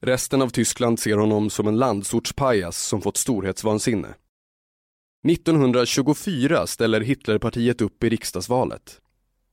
Resten 0.00 0.42
av 0.42 0.48
Tyskland 0.48 1.00
ser 1.00 1.16
honom 1.16 1.50
som 1.50 1.68
en 1.68 1.78
landsortspajas 1.78 2.78
som 2.78 3.02
fått 3.02 3.16
storhetsvansinne. 3.16 4.14
1924 5.28 6.66
ställer 6.66 7.00
Hitlerpartiet 7.00 7.80
upp 7.80 8.04
i 8.04 8.08
riksdagsvalet. 8.08 9.00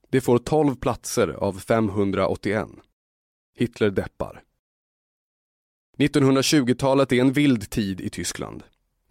Det 0.10 0.22
får 0.22 0.38
12 0.38 0.76
platser 0.76 1.28
av 1.28 1.60
581. 1.60 2.68
Hitler 3.56 3.90
deppar. 3.90 4.42
1920-talet 5.98 7.12
är 7.12 7.22
en 7.22 7.34
vild 7.34 7.70
tid 7.70 8.02
i 8.02 8.10
Tyskland. 8.10 8.64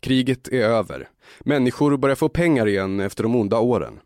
Kriget 0.02 0.48
är 0.48 0.62
över. 0.62 1.08
Människor 1.40 1.96
börjar 1.96 2.16
få 2.16 2.28
pengar 2.28 2.68
igen 2.68 3.00
efter 3.00 3.22
de 3.22 3.36
onda 3.36 3.58
åren. 3.58 4.00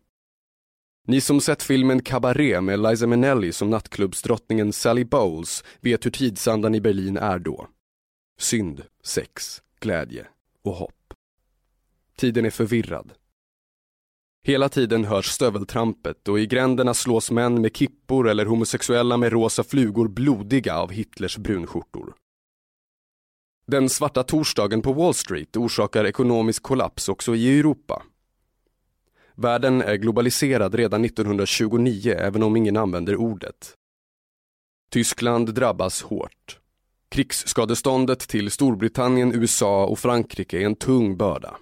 Ni 1.06 1.20
som 1.20 1.40
sett 1.40 1.62
filmen 1.62 2.02
Cabaret 2.02 2.64
med 2.64 2.82
Liza 2.82 3.06
Minnelli 3.06 3.52
som 3.52 3.70
nattklubbsdrottningen 3.70 4.72
Sally 4.72 5.04
Bowles 5.04 5.64
vet 5.80 6.06
hur 6.06 6.10
tidsandan 6.10 6.74
i 6.74 6.80
Berlin 6.80 7.16
är 7.16 7.38
då. 7.38 7.68
Synd, 8.38 8.82
sex, 9.04 9.62
glädje 9.80 10.26
och 10.64 10.74
hopp. 10.74 11.14
Tiden 12.16 12.44
är 12.44 12.50
förvirrad. 12.50 13.12
Hela 14.46 14.68
tiden 14.68 15.04
hörs 15.04 15.26
stöveltrampet 15.26 16.28
och 16.28 16.40
i 16.40 16.46
gränderna 16.46 16.94
slås 16.94 17.30
män 17.30 17.60
med 17.60 17.76
kippor 17.76 18.28
eller 18.28 18.46
homosexuella 18.46 19.16
med 19.16 19.32
rosa 19.32 19.64
flugor 19.64 20.08
blodiga 20.08 20.76
av 20.76 20.90
Hitlers 20.90 21.38
brunskjortor. 21.38 22.14
Den 23.66 23.88
svarta 23.88 24.22
torsdagen 24.22 24.82
på 24.82 24.92
Wall 24.92 25.14
Street 25.14 25.56
orsakar 25.56 26.04
ekonomisk 26.04 26.62
kollaps 26.62 27.08
också 27.08 27.34
i 27.34 27.58
Europa. 27.58 28.02
Världen 29.34 29.82
är 29.82 29.94
globaliserad 29.94 30.74
redan 30.74 31.04
1929 31.04 32.14
även 32.18 32.42
om 32.42 32.56
ingen 32.56 32.76
använder 32.76 33.16
ordet. 33.16 33.74
Tyskland 34.90 35.54
drabbas 35.54 36.02
hårt. 36.02 36.58
Krigsskadeståndet 37.08 38.20
till 38.20 38.50
Storbritannien, 38.50 39.32
USA 39.34 39.86
och 39.86 39.98
Frankrike 39.98 40.58
är 40.58 40.66
en 40.66 40.76
tung 40.76 41.16
börda. 41.16 41.56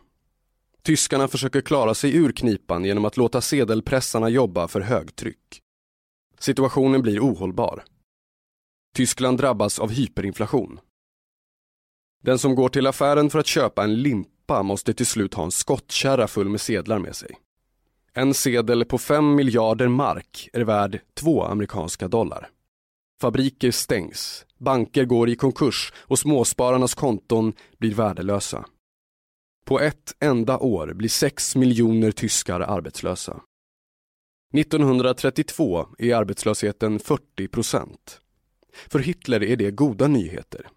Tyskarna 0.82 1.28
försöker 1.28 1.60
klara 1.60 1.94
sig 1.94 2.16
ur 2.16 2.32
knipan 2.32 2.84
genom 2.84 3.04
att 3.04 3.16
låta 3.16 3.40
sedelpressarna 3.40 4.28
jobba 4.28 4.68
för 4.68 4.80
högtryck. 4.80 5.60
Situationen 6.38 7.02
blir 7.02 7.20
ohållbar. 7.20 7.84
Tyskland 8.94 9.38
drabbas 9.38 9.78
av 9.78 9.90
hyperinflation. 9.90 10.80
Den 12.24 12.38
som 12.38 12.54
går 12.54 12.68
till 12.68 12.86
affären 12.86 13.30
för 13.30 13.38
att 13.38 13.46
köpa 13.46 13.84
en 13.84 14.02
limpa 14.02 14.62
måste 14.62 14.94
till 14.94 15.06
slut 15.06 15.34
ha 15.34 15.44
en 15.44 15.50
skottkärra 15.50 16.28
full 16.28 16.48
med 16.48 16.60
sedlar 16.60 16.98
med 16.98 17.16
sig. 17.16 17.36
En 18.12 18.34
sedel 18.34 18.84
på 18.84 18.98
5 18.98 19.34
miljarder 19.34 19.88
mark 19.88 20.48
är 20.52 20.60
värd 20.60 21.00
2 21.14 21.44
amerikanska 21.44 22.08
dollar. 22.08 22.48
Fabriker 23.20 23.70
stängs, 23.70 24.46
banker 24.58 25.04
går 25.04 25.28
i 25.28 25.36
konkurs 25.36 25.92
och 25.96 26.18
småspararnas 26.18 26.94
konton 26.94 27.52
blir 27.78 27.94
värdelösa. 27.94 28.64
På 29.64 29.80
ett 29.80 30.14
enda 30.20 30.58
år 30.58 30.92
blir 30.94 31.08
6 31.08 31.56
miljoner 31.56 32.10
tyskar 32.10 32.60
arbetslösa. 32.60 33.40
1932 34.54 35.86
är 35.98 36.14
arbetslösheten 36.14 36.98
40 36.98 37.48
procent. 37.48 38.20
För 38.88 38.98
Hitler 38.98 39.42
är 39.42 39.56
det 39.56 39.70
goda 39.70 40.08
nyheter. 40.08 40.68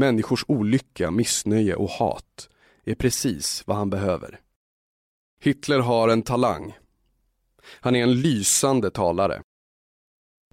Människors 0.00 0.44
olycka, 0.48 1.10
missnöje 1.10 1.74
och 1.74 1.90
hat 1.90 2.48
är 2.84 2.94
precis 2.94 3.62
vad 3.66 3.76
han 3.76 3.90
behöver. 3.90 4.40
Hitler 5.42 5.78
har 5.78 6.08
en 6.08 6.22
talang. 6.22 6.76
Han 7.80 7.96
är 7.96 8.02
en 8.02 8.20
lysande 8.20 8.90
talare. 8.90 9.42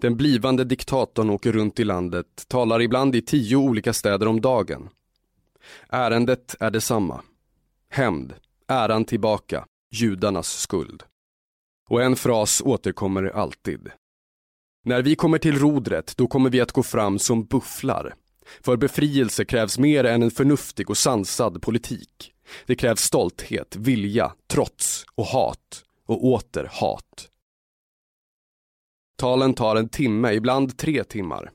Den 0.01 0.17
blivande 0.17 0.63
diktatorn 0.63 1.29
åker 1.29 1.51
runt 1.51 1.79
i 1.79 1.83
landet, 1.83 2.45
talar 2.47 2.81
ibland 2.81 3.15
i 3.15 3.21
tio 3.21 3.55
olika 3.55 3.93
städer 3.93 4.27
om 4.27 4.41
dagen. 4.41 4.89
Ärendet 5.89 6.55
är 6.59 6.71
detsamma. 6.71 7.21
Hämnd, 7.89 8.33
äran 8.67 9.05
tillbaka, 9.05 9.65
judarnas 9.91 10.59
skuld. 10.59 11.03
Och 11.89 12.03
en 12.03 12.15
fras 12.15 12.61
återkommer 12.65 13.23
alltid. 13.23 13.91
När 14.85 15.01
vi 15.01 15.15
kommer 15.15 15.37
till 15.37 15.59
rodret, 15.59 16.17
då 16.17 16.27
kommer 16.27 16.49
vi 16.49 16.61
att 16.61 16.71
gå 16.71 16.83
fram 16.83 17.19
som 17.19 17.45
bufflar. 17.45 18.15
För 18.61 18.77
befrielse 18.77 19.45
krävs 19.45 19.77
mer 19.77 20.03
än 20.03 20.23
en 20.23 20.31
förnuftig 20.31 20.89
och 20.89 20.97
sansad 20.97 21.61
politik. 21.61 22.33
Det 22.65 22.75
krävs 22.75 23.01
stolthet, 23.01 23.75
vilja, 23.75 24.33
trots 24.47 25.05
och 25.15 25.25
hat 25.25 25.83
och 26.05 26.25
åter 26.25 26.69
hat. 26.71 27.29
Talen 29.17 29.53
tar 29.53 29.75
en 29.75 29.89
timme, 29.89 30.33
ibland 30.33 30.77
tre 30.77 31.03
timmar. 31.03 31.51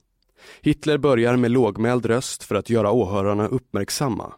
Hitler 0.61 0.99
börjar 0.99 1.37
med 1.37 1.51
lågmäld 1.51 2.07
röst 2.07 2.43
för 2.43 2.55
att 2.55 2.71
göra 2.71 2.91
åhörarna 2.91 3.49
uppmärksamma. 3.49 4.33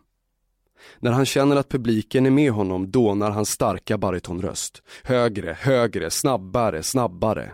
När 0.98 1.12
han 1.12 1.26
känner 1.26 1.56
att 1.56 1.68
publiken 1.68 2.26
är 2.26 2.30
med 2.30 2.52
honom 2.52 2.90
dånar 2.90 3.30
hans 3.30 3.50
starka 3.50 3.98
baritonröst. 3.98 4.82
Högre, 5.02 5.56
högre, 5.60 6.10
snabbare, 6.10 6.82
snabbare. 6.82 7.52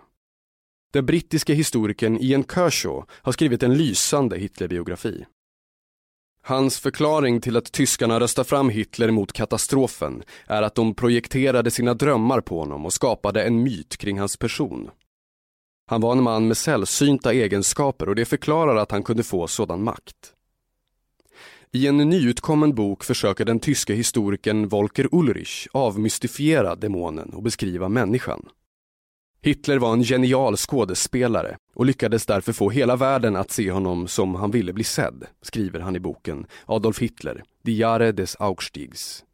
Den 0.93 1.07
brittiske 1.07 1.55
historikern 1.55 2.19
Ian 2.21 2.45
Kershaw 2.45 3.07
har 3.13 3.33
skrivit 3.33 3.63
en 3.63 3.75
lysande 3.75 4.39
Hitlerbiografi. 4.39 5.25
Hans 6.43 6.79
förklaring 6.79 7.41
till 7.41 7.57
att 7.57 7.73
tyskarna 7.73 8.21
röstar 8.21 8.45
fram 8.45 8.69
Hitler 8.69 9.11
mot 9.11 9.33
katastrofen 9.33 10.23
är 10.47 10.63
att 10.63 10.75
de 10.75 10.95
projekterade 10.95 11.71
sina 11.71 11.95
drömmar 11.95 12.41
på 12.41 12.59
honom 12.59 12.87
och 12.87 12.93
skapade 12.93 13.43
en 13.43 13.63
myt 13.63 13.97
kring 13.97 14.19
hans 14.19 14.37
person. 14.37 14.91
Han 15.87 16.01
var 16.01 16.13
en 16.13 16.23
man 16.23 16.49
med 16.49 16.57
sällsynta 16.57 17.33
egenskaper 17.33 18.09
och 18.09 18.15
det 18.15 18.25
förklarar 18.25 18.77
att 18.77 18.91
han 18.91 19.03
kunde 19.03 19.23
få 19.23 19.47
sådan 19.47 19.83
makt. 19.83 20.35
I 21.73 21.87
en 21.87 21.97
nyutkommen 21.97 22.75
bok 22.75 23.05
försöker 23.05 23.45
den 23.45 23.61
tyske 23.61 23.95
historikern 23.95 24.69
Volker 24.69 25.09
Ulrich 25.13 25.67
avmystifiera 25.73 26.75
demonen 26.75 27.31
och 27.31 27.43
beskriva 27.43 27.89
människan. 27.89 28.49
Hitler 29.43 29.79
var 29.79 29.93
en 29.93 30.03
genial 30.03 30.57
skådespelare 30.57 31.57
och 31.75 31.87
lyckades 31.87 32.27
därför 32.27 32.53
få 32.53 32.71
hela 32.71 32.97
världen 32.97 33.37
att 33.37 33.51
se 33.51 33.71
honom 33.71 34.09
som 34.09 34.35
han 34.35 34.51
ville 34.51 34.73
bli 34.73 34.85
sedd, 34.85 35.27
skriver 35.43 35.81
han 35.81 35.97
i 35.97 36.01
boken 36.01 36.47
Adolf 36.67 36.99
Hitler, 36.99 37.43
Die 37.63 37.77
Jahre 37.77 38.13
des 38.13 38.37
Aufstiegs. 38.37 39.25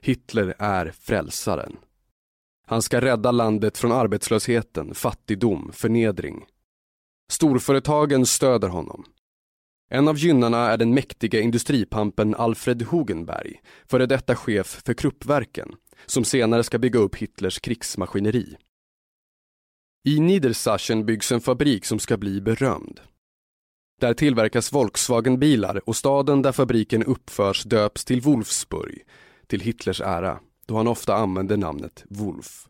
Hitler 0.00 0.54
är 0.58 0.92
frälsaren. 1.00 1.76
Han 2.66 2.82
ska 2.82 3.00
rädda 3.00 3.30
landet 3.30 3.78
från 3.78 3.92
arbetslösheten, 3.92 4.94
fattigdom, 4.94 5.70
förnedring. 5.72 6.44
Storföretagen 7.30 8.26
stöder 8.26 8.68
honom. 8.68 9.04
En 9.90 10.08
av 10.08 10.18
gynnarna 10.18 10.70
är 10.70 10.76
den 10.76 10.94
mäktiga 10.94 11.40
industripampen 11.40 12.34
Alfred 12.34 12.82
Hugenberg, 12.82 13.60
före 13.86 14.06
detta 14.06 14.36
chef 14.36 14.82
för 14.86 14.94
Kruppverken, 14.94 15.68
som 16.06 16.24
senare 16.24 16.64
ska 16.64 16.78
bygga 16.78 16.98
upp 16.98 17.16
Hitlers 17.16 17.58
krigsmaskineri. 17.58 18.56
I 20.04 20.20
Niedersachsen 20.20 21.06
byggs 21.06 21.32
en 21.32 21.40
fabrik 21.40 21.84
som 21.84 21.98
ska 21.98 22.16
bli 22.16 22.40
berömd. 22.40 23.00
Där 24.00 24.14
tillverkas 24.14 24.72
Volkswagenbilar 24.72 25.88
och 25.88 25.96
staden 25.96 26.42
där 26.42 26.52
fabriken 26.52 27.04
uppförs 27.04 27.64
döps 27.64 28.04
till 28.04 28.20
Wolfsburg, 28.20 29.02
till 29.46 29.60
Hitlers 29.60 30.00
ära, 30.00 30.40
då 30.66 30.76
han 30.76 30.88
ofta 30.88 31.14
använde 31.14 31.56
namnet 31.56 32.04
Wolf. 32.08 32.66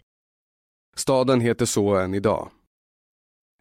Staden 0.97 1.41
heter 1.41 1.67
så 1.67 1.97
än 1.97 2.14
idag. 2.14 2.51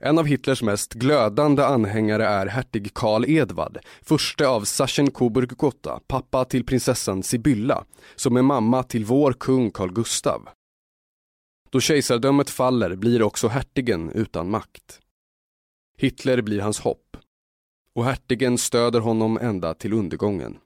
En 0.03 0.17
av 0.19 0.25
Hitlers 0.25 0.62
mest 0.63 0.93
glödande 0.93 1.63
anhängare 1.63 2.25
är 2.25 2.47
hertig 2.47 2.93
Karl 2.93 3.25
Edvard, 3.27 3.77
förste 4.01 4.47
av 4.47 4.63
Sachsen-Coburg-Gotha, 4.63 5.99
pappa 6.08 6.45
till 6.45 6.65
prinsessan 6.65 7.23
Sibylla, 7.23 7.86
som 8.15 8.38
är 8.38 8.41
mamma 8.41 8.84
till 8.84 9.06
vår 9.06 9.34
kung 9.34 9.71
Carl 9.71 9.93
Gustav. 9.93 10.49
Då 11.69 11.80
kejsardömet 11.80 12.49
faller 12.49 12.95
blir 12.95 13.21
också 13.21 13.47
hertigen 13.47 14.12
utan 14.12 14.49
makt. 14.49 14.99
Hitler 15.97 16.41
blir 16.41 16.62
hans 16.62 16.80
hopp 16.80 17.17
och 17.95 18.06
hertigen 18.06 18.58
stöder 18.58 18.99
honom 18.99 19.38
ända 19.41 19.73
till 19.73 19.93
undergången. 19.93 20.58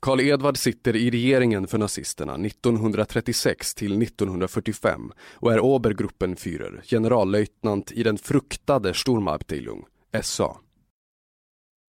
Karl 0.00 0.20
Edvard 0.20 0.56
sitter 0.56 0.96
i 0.96 1.10
regeringen 1.10 1.66
för 1.66 1.78
nazisterna 1.78 2.34
1936 2.34 3.74
till 3.74 4.02
1945 4.02 5.12
och 5.34 5.52
är 5.52 5.60
Obergruppenführer, 5.60 6.82
generallöjtnant 6.84 7.92
i 7.92 8.02
den 8.02 8.18
fruktade 8.18 8.94
Sturmabteilung, 8.94 9.84
SA. 10.22 10.56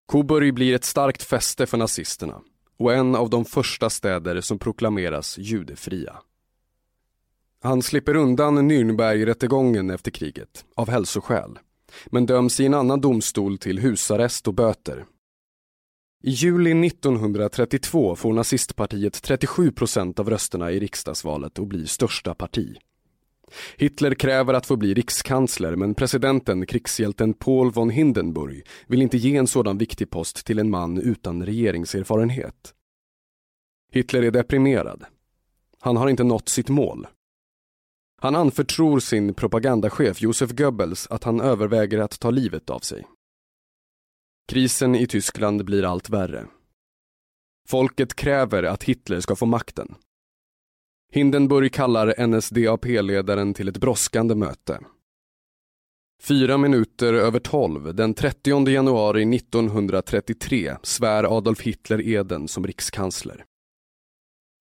Coburg 0.07 0.55
blir 0.55 0.75
ett 0.75 0.85
starkt 0.85 1.23
fäste 1.23 1.67
för 1.67 1.79
nazisterna 1.79 2.43
och 2.77 2.95
en 2.95 3.15
av 3.15 3.31
de 3.31 3.45
första 3.45 3.91
städer 3.91 4.41
som 4.41 4.59
proklameras 4.59 5.39
judefria. 5.39 6.17
Han 7.67 7.83
slipper 7.83 8.17
undan 8.17 8.71
Nürnbergrättegången 8.71 9.91
efter 9.91 10.11
kriget, 10.11 10.65
av 10.75 10.91
hälsoskäl, 10.91 11.59
men 12.07 12.27
döms 12.27 12.61
i 12.61 12.67
en 12.67 12.75
annan 12.75 13.01
domstol 13.01 13.59
till 13.59 13.79
husarrest 13.79 14.49
och 14.49 14.55
böter 14.55 15.05
i 16.27 16.31
juli 16.31 16.87
1932 16.87 18.17
får 18.17 18.33
nazistpartiet 18.33 19.23
37 19.23 19.71
procent 19.73 20.19
av 20.19 20.31
rösterna 20.31 20.73
i 20.73 20.81
riksdagsvalet 20.81 21.59
och 21.59 21.67
blir 21.67 21.87
största 21.87 22.35
parti. 22.35 22.77
Hitler 23.77 24.15
kräver 24.15 24.55
att 24.55 24.67
få 24.67 24.77
bli 24.77 24.95
rikskansler 24.95 25.77
men 25.77 25.95
presidenten, 25.95 26.67
krigshjälten 26.67 27.35
Paul 27.35 27.71
von 27.71 27.91
Hindenburg, 27.91 28.67
vill 28.87 29.03
inte 29.03 29.17
ge 29.17 29.37
en 29.37 29.47
sådan 29.47 29.79
viktig 29.79 30.11
post 30.11 30.47
till 30.47 30.59
en 30.59 30.71
man 30.71 30.99
utan 30.99 31.47
regeringserfarenhet. 31.47 32.75
Hitler 33.93 34.23
är 34.23 34.31
deprimerad. 34.31 35.05
Han 35.81 35.97
har 35.97 36.09
inte 36.09 36.25
nått 36.25 36.49
sitt 36.49 36.69
mål. 36.69 37.07
Han 38.27 38.35
anförtror 38.35 39.01
sin 39.01 39.35
propagandachef 39.35 40.23
Josef 40.23 40.51
Goebbels 40.51 41.07
att 41.11 41.25
han 41.25 41.41
överväger 41.41 41.99
att 41.99 42.21
ta 42.21 42.31
livet 42.31 42.71
av 42.71 42.79
sig. 42.79 43.07
Krisen 44.49 44.95
i 44.95 45.07
Tyskland 45.07 45.65
blir 45.65 45.85
allt 45.85 46.11
värre. 46.11 46.47
Folket 47.69 48.15
kräver 48.15 48.63
att 48.63 48.85
Hitler 48.85 49.21
ska 49.21 49.37
få 49.37 49.47
makten. 49.47 49.95
Hindenburg 51.13 51.73
kallar 51.73 52.27
NSDAP-ledaren 52.27 53.55
till 53.55 53.69
ett 53.69 53.79
brådskande 53.79 54.35
möte. 54.35 54.81
Fyra 56.23 56.59
minuter 56.59 57.15
över 57.15 57.41
tolv 57.41 57.95
den 57.95 58.15
30 58.15 58.69
januari 58.69 59.37
1933 59.37 60.77
svär 60.83 61.37
Adolf 61.37 61.61
Hitler 61.61 62.09
eden 62.09 62.49
som 62.49 62.67
rikskansler. 62.67 63.45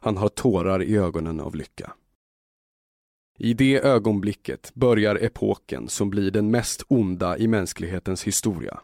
Han 0.01 0.17
har 0.17 0.30
tårar 0.30 0.84
i 0.84 0.97
ögonen 0.97 1.39
av 1.39 1.56
lycka. 1.56 1.93
I 3.37 3.53
det 3.53 3.79
ögonblicket 3.79 4.71
börjar 4.73 5.15
epoken 5.15 5.89
som 5.89 6.09
blir 6.09 6.31
den 6.31 6.51
mest 6.51 6.83
onda 6.87 7.37
i 7.37 7.47
mänsklighetens 7.47 8.23
historia. 8.23 8.79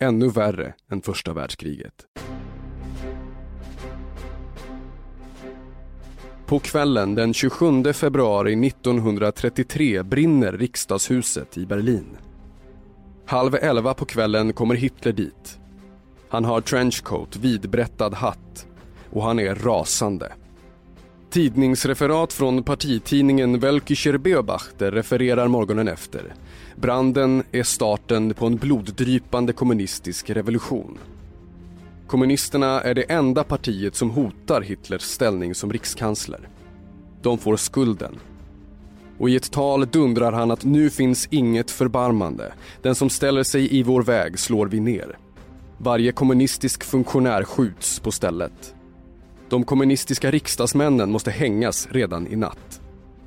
Ännu 0.00 0.28
värre 0.28 0.74
än 0.90 1.02
första 1.02 1.32
världskriget. 1.32 2.06
På 6.46 6.58
kvällen 6.58 7.14
den 7.14 7.34
27 7.34 7.92
februari 7.92 8.66
1933 8.66 10.02
brinner 10.02 10.52
riksdagshuset 10.52 11.58
i 11.58 11.66
Berlin. 11.66 12.16
Halv 13.26 13.54
elva 13.54 13.94
på 13.94 14.04
kvällen 14.04 14.52
kommer 14.52 14.74
Hitler 14.74 15.12
dit. 15.12 15.58
Han 16.28 16.44
har 16.44 16.60
trenchcoat, 16.60 17.36
vidbrättad 17.36 18.14
hatt 18.14 18.66
och 19.10 19.22
han 19.22 19.38
är 19.38 19.54
rasande. 19.54 20.32
Tidningsreferat 21.30 22.32
från 22.32 22.62
partitidningen 22.62 23.60
Welkischer 23.60 24.18
Beobachter 24.18 24.90
refererar 24.92 25.48
morgonen 25.48 25.88
efter. 25.88 26.34
Branden 26.76 27.42
är 27.52 27.62
starten 27.62 28.34
på 28.34 28.46
en 28.46 28.56
bloddrypande 28.56 29.52
kommunistisk 29.52 30.30
revolution. 30.30 30.98
Kommunisterna 32.06 32.80
är 32.80 32.94
det 32.94 33.02
enda 33.02 33.44
partiet 33.44 33.94
som 33.94 34.10
hotar 34.10 34.60
Hitlers 34.60 35.02
ställning 35.02 35.54
som 35.54 35.72
rikskansler. 35.72 36.48
De 37.22 37.38
får 37.38 37.56
skulden. 37.56 38.16
Och 39.18 39.30
i 39.30 39.36
ett 39.36 39.50
tal 39.50 39.86
dundrar 39.86 40.32
han 40.32 40.50
att 40.50 40.64
nu 40.64 40.90
finns 40.90 41.28
inget 41.30 41.70
förbarmande. 41.70 42.52
Den 42.82 42.94
som 42.94 43.10
ställer 43.10 43.42
sig 43.42 43.76
i 43.78 43.82
vår 43.82 44.02
väg 44.02 44.38
slår 44.38 44.66
vi 44.66 44.80
ner. 44.80 45.18
Varje 45.78 46.12
kommunistisk 46.12 46.84
funktionär 46.84 47.44
skjuts 47.44 48.00
på 48.00 48.10
stället. 48.10 48.74
De 49.48 49.64
kommunistiska 49.64 50.30
riksdagsmännen 50.30 51.10
måste 51.10 51.30
hängas 51.30 51.88
redan 51.90 52.26
i 52.26 52.36
natt. 52.36 52.80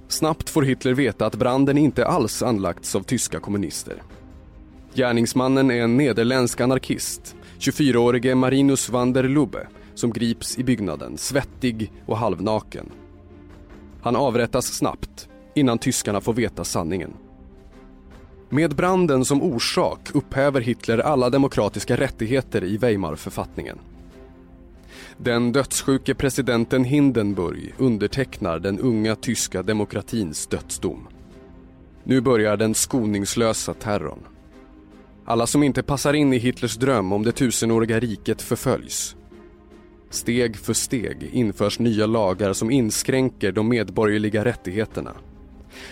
Snabbt 0.08 0.50
får 0.50 0.62
Hitler 0.62 0.94
veta 0.94 1.26
att 1.26 1.36
branden 1.36 1.78
inte 1.78 2.06
alls 2.06 2.44
anlagts 2.44 2.96
av 2.96 3.02
tyska 3.04 3.40
kommunister. 3.40 4.04
Gärningsmannen 4.94 5.72
är 5.72 5.82
en 5.84 5.98
nederländsk 5.98 6.62
anarkist, 6.62 7.36
24-årige 7.60 8.36
Marinus 8.36 8.90
van 8.90 9.14
der 9.14 9.24
Lubbe, 9.24 9.68
som 9.96 10.12
grips 10.14 10.60
i 10.60 10.64
byggnaden, 10.64 11.18
svettig 11.18 11.92
och 12.06 12.18
halvnaken. 12.18 12.92
Han 14.02 14.16
avrättas 14.16 14.66
snabbt, 14.66 15.30
innan 15.56 15.78
tyskarna 15.78 16.22
får 16.22 16.34
veta 16.34 16.64
sanningen. 16.64 17.14
Med 18.50 18.76
branden 18.76 19.26
som 19.26 19.42
orsak 19.42 20.00
upphäver 20.14 20.62
Hitler 20.62 20.98
alla 20.98 21.30
demokratiska 21.30 21.98
rättigheter 21.98 22.64
i 22.64 22.78
Weimarförfattningen. 22.78 23.80
Den 25.24 25.52
dödssjuke 25.52 26.16
presidenten 26.16 26.84
Hindenburg 26.84 27.74
undertecknar 27.78 28.60
den 28.60 28.80
unga 28.80 29.16
tyska 29.16 29.64
demokratins 29.64 30.48
dödsdom. 30.48 31.08
Nu 32.04 32.22
börjar 32.22 32.58
den 32.58 32.74
skoningslösa 32.74 33.74
terrorn. 33.74 34.20
Alla 35.26 35.48
som 35.48 35.64
inte 35.64 35.84
passar 35.84 36.14
in 36.14 36.34
i 36.34 36.38
Hitlers 36.38 36.76
dröm 36.76 37.12
om 37.12 37.24
det 37.24 37.32
tusenåriga 37.32 38.00
riket 38.00 38.42
förföljs. 38.42 39.16
Steg 40.10 40.58
för 40.58 40.74
steg 40.74 41.30
införs 41.34 41.80
nya 41.80 42.06
lagar 42.06 42.54
som 42.54 42.72
inskränker 42.72 43.52
de 43.52 43.70
medborgerliga 43.70 44.46
rättigheterna. 44.46 45.14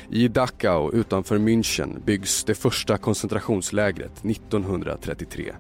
I 0.09 0.27
Dachau 0.27 0.91
utanför 0.93 1.37
München 1.37 2.05
byggs 2.05 2.43
det 2.43 2.55
första 2.55 2.97
koncentrationslägret 2.97 4.25
1933. 4.25 5.53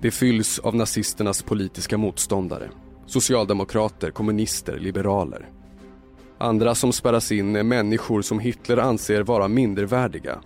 Det 0.00 0.10
fylls 0.10 0.58
av 0.58 0.76
nazisternas 0.76 1.42
politiska 1.42 1.98
motståndare. 1.98 2.70
Socialdemokrater, 3.06 4.10
kommunister, 4.10 4.78
liberaler. 4.78 5.48
Andra 6.38 6.74
som 6.74 6.92
spärras 6.92 7.32
in 7.32 7.56
är 7.56 7.62
människor 7.62 8.22
som 8.22 8.38
Hitler 8.38 8.76
anser 8.76 9.22
vara 9.22 9.48
mindervärdiga. 9.48 10.38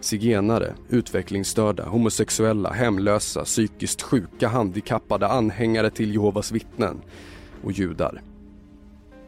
Zigenare, 0.00 0.74
utvecklingsstörda, 0.88 1.84
homosexuella, 1.84 2.72
hemlösa, 2.72 3.44
psykiskt 3.44 4.02
sjuka, 4.02 4.48
handikappade, 4.48 5.28
anhängare 5.28 5.90
till 5.90 6.12
Jehovas 6.12 6.52
vittnen 6.52 7.00
och 7.64 7.72
judar. 7.72 8.22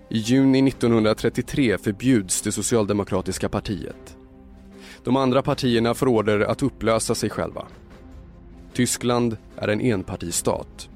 I 0.08 0.18
juni 0.18 0.68
1933 0.68 1.78
förbjuds 1.78 2.42
det 2.42 2.52
socialdemokratiska 2.52 3.48
partiet. 3.48 4.16
De 5.04 5.16
andra 5.16 5.42
partierna 5.42 5.94
får 5.94 6.08
order 6.08 6.40
att 6.40 6.62
upplösa 6.62 7.14
sig 7.14 7.30
själva. 7.30 7.66
Tyskland 8.74 9.36
är 9.56 9.68
en 9.68 9.80
enpartistat. 9.80 10.88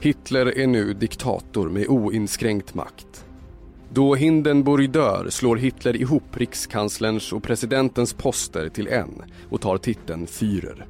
Hitler 0.00 0.58
är 0.58 0.66
nu 0.66 0.94
diktator 0.94 1.68
med 1.68 1.88
oinskränkt 1.88 2.74
makt. 2.74 3.24
Då 3.92 4.14
Hindenburg 4.14 4.90
dör 4.90 5.26
slår 5.30 5.56
Hitler 5.56 5.96
ihop 5.96 6.36
rikskanslerns 6.36 7.32
och 7.32 7.42
presidentens 7.42 8.12
poster 8.12 8.68
till 8.68 8.88
en 8.88 9.22
och 9.50 9.60
tar 9.60 9.78
titeln 9.78 10.26
Führer. 10.26 10.86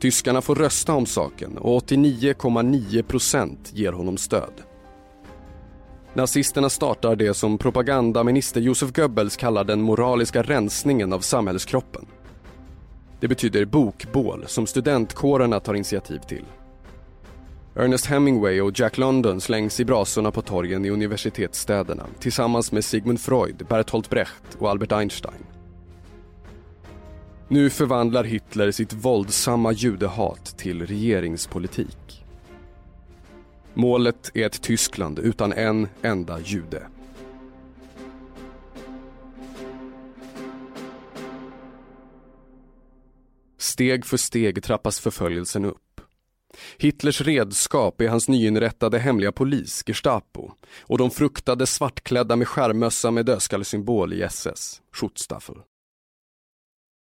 Tyskarna 0.00 0.40
får 0.40 0.54
rösta 0.54 0.94
om 0.94 1.06
saken 1.06 1.58
och 1.58 1.82
89,9 1.82 3.02
procent 3.02 3.72
ger 3.74 3.92
honom 3.92 4.16
stöd. 4.16 4.52
Nazisterna 6.14 6.70
startar 6.70 7.16
det 7.16 7.34
som 7.34 7.58
propagandaminister 7.58 8.60
Josef 8.60 8.92
Goebbels 8.92 9.36
kallar 9.36 9.64
den 9.64 9.80
moraliska 9.80 10.42
rensningen 10.42 11.12
av 11.12 11.20
samhällskroppen. 11.20 12.06
Det 13.20 13.28
betyder 13.28 13.64
bokbål 13.64 14.44
som 14.46 14.66
studentkårerna 14.66 15.60
tar 15.60 15.74
initiativ 15.74 16.18
till. 16.18 16.44
Ernest 17.76 18.06
Hemingway 18.06 18.60
och 18.60 18.80
Jack 18.80 18.98
London 18.98 19.40
slängs 19.40 19.80
i 19.80 19.84
brasorna 19.84 20.30
på 20.30 20.42
torgen 20.42 20.84
i 20.84 20.90
universitetsstäderna 20.90 22.06
tillsammans 22.18 22.72
med 22.72 22.84
Sigmund 22.84 23.20
Freud, 23.20 23.66
Bertolt 23.68 24.10
Brecht 24.10 24.54
och 24.58 24.70
Albert 24.70 24.92
Einstein. 24.92 25.46
Nu 27.48 27.70
förvandlar 27.70 28.24
Hitler 28.24 28.70
sitt 28.70 28.92
våldsamma 28.92 29.72
judehat 29.72 30.58
till 30.58 30.86
regeringspolitik. 30.86 32.24
Målet 33.74 34.30
är 34.34 34.46
ett 34.46 34.62
Tyskland 34.62 35.18
utan 35.18 35.52
en 35.52 35.88
enda 36.02 36.40
jude. 36.40 36.82
Steg 43.58 44.06
för 44.06 44.16
steg 44.16 44.62
trappas 44.62 45.00
förföljelsen 45.00 45.64
upp. 45.64 46.00
Hitlers 46.78 47.20
redskap 47.20 48.00
är 48.00 48.08
hans 48.08 48.28
nyinrättade 48.28 48.98
hemliga 48.98 49.32
polis, 49.32 49.82
Gestapo, 49.86 50.50
och 50.80 50.98
de 50.98 51.10
fruktade 51.10 51.66
svartklädda 51.66 52.36
med 52.36 52.48
skärmössa 52.48 53.10
med 53.10 53.26
dödskallesymbol 53.26 54.12
i 54.12 54.22
SS, 54.22 54.82
Schutzstaffel. 54.92 55.56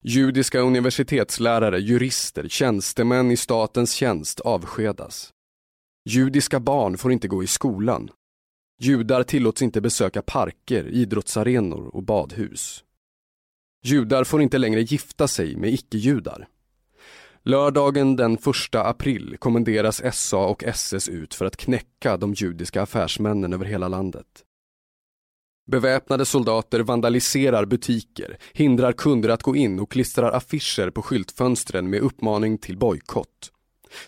Judiska 0.03 0.59
universitetslärare, 0.59 1.79
jurister, 1.79 2.47
tjänstemän 2.47 3.31
i 3.31 3.37
statens 3.37 3.93
tjänst 3.93 4.39
avskedas. 4.39 5.33
Judiska 6.09 6.59
barn 6.59 6.97
får 6.97 7.11
inte 7.11 7.27
gå 7.27 7.43
i 7.43 7.47
skolan. 7.47 8.09
Judar 8.79 9.23
tillåts 9.23 9.61
inte 9.61 9.81
besöka 9.81 10.21
parker, 10.21 10.87
idrottsarenor 10.87 11.95
och 11.95 12.03
badhus. 12.03 12.83
Judar 13.83 14.23
får 14.23 14.41
inte 14.41 14.57
längre 14.57 14.81
gifta 14.81 15.27
sig 15.27 15.55
med 15.55 15.73
icke-judar. 15.73 16.47
Lördagen 17.43 18.15
den 18.15 18.33
1 18.33 18.75
april 18.75 19.37
kommenderas 19.39 20.01
SA 20.13 20.45
och 20.45 20.63
SS 20.63 21.09
ut 21.09 21.33
för 21.33 21.45
att 21.45 21.57
knäcka 21.57 22.17
de 22.17 22.33
judiska 22.33 22.81
affärsmännen 22.81 23.53
över 23.53 23.65
hela 23.65 23.87
landet. 23.87 24.27
Beväpnade 25.71 26.25
soldater 26.25 26.79
vandaliserar 26.79 27.65
butiker, 27.65 28.37
hindrar 28.53 28.93
kunder 28.93 29.29
att 29.29 29.43
gå 29.43 29.55
in 29.55 29.79
och 29.79 29.91
klistrar 29.91 30.31
affischer 30.31 30.89
på 30.89 31.01
skyltfönstren 31.01 31.89
med 31.89 32.01
uppmaning 32.01 32.57
till 32.57 32.77
bojkott. 32.77 33.51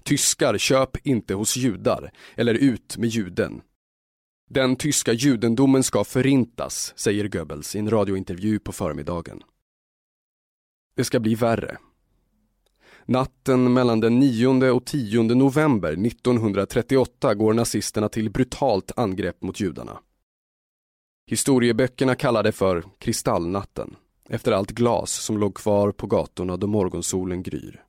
Tyskar 0.04 0.58
köp 0.58 1.08
inte 1.08 1.34
hos 1.34 1.58
judar, 1.58 2.12
eller 2.36 2.54
ut 2.54 2.98
med 2.98 3.10
juden. 3.10 3.62
Den 4.50 4.76
tyska 4.76 5.14
judendomen 5.14 5.84
ska 5.84 6.04
förintas, 6.04 6.94
säger 6.96 7.28
Goebbels 7.28 7.76
i 7.76 7.80
en 7.80 7.90
radiointervju 7.90 8.60
på 8.60 8.72
förmiddagen. 8.72 9.44
Det 10.96 11.04
ska 11.04 11.20
bli 11.20 11.36
värre. 11.36 11.78
Natten 13.06 13.74
mellan 13.74 14.00
den 14.00 14.20
9 14.20 14.72
och 14.72 14.86
10 14.86 15.24
november 15.24 15.92
1938 15.92 17.36
går 17.36 17.54
nazisterna 17.54 18.10
till 18.10 18.30
brutalt 18.30 18.92
angrepp 18.96 19.42
mot 19.42 19.60
judarna. 19.60 20.00
Historieböckerna 21.28 22.16
kallar 22.16 22.44
det 22.44 22.52
för 22.52 22.84
kristallnatten, 23.00 23.96
efter 24.30 24.52
allt 24.52 24.72
glas 24.72 25.12
som 25.12 25.38
låg 25.38 25.56
kvar 25.56 25.92
på 25.92 26.08
gatorna 26.08 26.58
då 26.58 26.68
morgonsolen 26.68 27.44
gryr. 27.44 27.84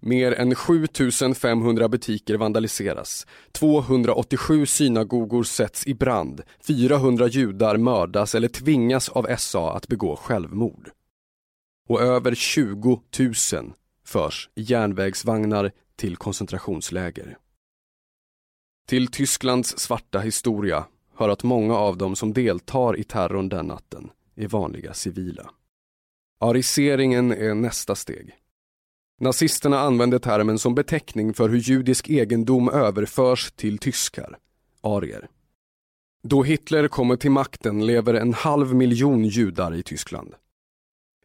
Mer 0.00 0.32
än 0.32 0.54
7500 0.54 1.88
butiker 1.88 2.36
vandaliseras, 2.36 3.26
287 3.52 4.66
synagogor 4.66 5.42
sätts 5.42 5.86
i 5.86 5.94
brand, 5.94 6.42
400 6.66 7.26
judar 7.26 7.76
mördas 7.76 8.34
eller 8.34 8.48
tvingas 8.48 9.08
av 9.08 9.26
SA 9.38 9.76
att 9.76 9.88
begå 9.88 10.16
självmord. 10.16 10.90
Och 11.86 12.00
över 12.00 12.34
20 12.34 13.02
000 13.52 13.72
förs 14.04 14.50
i 14.54 14.62
järnvägsvagnar 14.62 15.72
till 15.96 16.16
koncentrationsläger. 16.16 17.38
Till 18.86 19.08
Tysklands 19.08 19.78
svarta 19.78 20.18
historia 20.18 20.84
hör 21.14 21.28
att 21.28 21.42
många 21.42 21.74
av 21.74 21.96
dem 21.96 22.16
som 22.16 22.32
deltar 22.32 22.98
i 22.98 23.04
terrorn 23.04 23.48
den 23.48 23.66
natten 23.66 24.10
är 24.34 24.48
vanliga 24.48 24.94
civila. 24.94 25.50
Ariseringen 26.40 27.32
är 27.32 27.54
nästa 27.54 27.94
steg. 27.94 28.34
Nazisterna 29.20 29.80
använde 29.80 30.18
termen 30.18 30.58
som 30.58 30.74
beteckning 30.74 31.34
för 31.34 31.48
hur 31.48 31.58
judisk 31.58 32.10
egendom 32.10 32.68
överförs 32.68 33.52
till 33.52 33.78
tyskar, 33.78 34.38
arier. 34.80 35.28
Då 36.22 36.42
Hitler 36.42 36.88
kommer 36.88 37.16
till 37.16 37.30
makten 37.30 37.86
lever 37.86 38.14
en 38.14 38.34
halv 38.34 38.74
miljon 38.74 39.24
judar 39.24 39.74
i 39.74 39.82
Tyskland. 39.82 40.34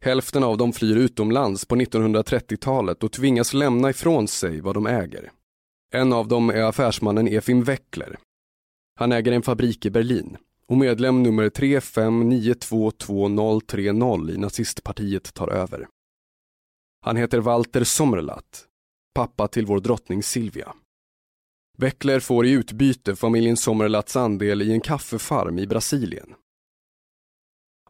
Hälften 0.04 0.44
av 0.44 0.56
dem 0.56 0.72
flyr 0.72 0.96
utomlands 0.96 1.64
på 1.64 1.76
1930-talet 1.76 3.02
och 3.02 3.12
tvingas 3.12 3.54
lämna 3.54 3.90
ifrån 3.90 4.28
sig 4.28 4.60
vad 4.60 4.74
de 4.74 4.86
äger. 4.86 5.30
En 5.94 6.12
av 6.12 6.28
dem 6.28 6.50
är 6.50 6.62
affärsmannen 6.62 7.28
Efim 7.28 7.64
Weckler. 7.64 8.18
Han 8.94 9.12
äger 9.12 9.32
en 9.32 9.42
fabrik 9.42 9.86
i 9.86 9.90
Berlin 9.90 10.36
och 10.68 10.76
medlem 10.76 11.22
nummer 11.22 11.48
35922030 11.48 14.30
i 14.30 14.36
nazistpartiet 14.36 15.34
tar 15.34 15.48
över. 15.48 15.88
Han 17.00 17.16
heter 17.16 17.38
Walter 17.38 17.84
Sommerlath, 17.84 18.58
pappa 19.14 19.48
till 19.48 19.66
vår 19.66 19.80
drottning 19.80 20.22
Silvia. 20.22 20.74
Weckler 21.78 22.20
får 22.20 22.46
i 22.46 22.50
utbyte 22.50 23.16
familjen 23.16 23.56
Sommerlaths 23.56 24.16
andel 24.16 24.62
i 24.62 24.72
en 24.72 24.80
kaffefarm 24.80 25.58
i 25.58 25.66
Brasilien. 25.66 26.34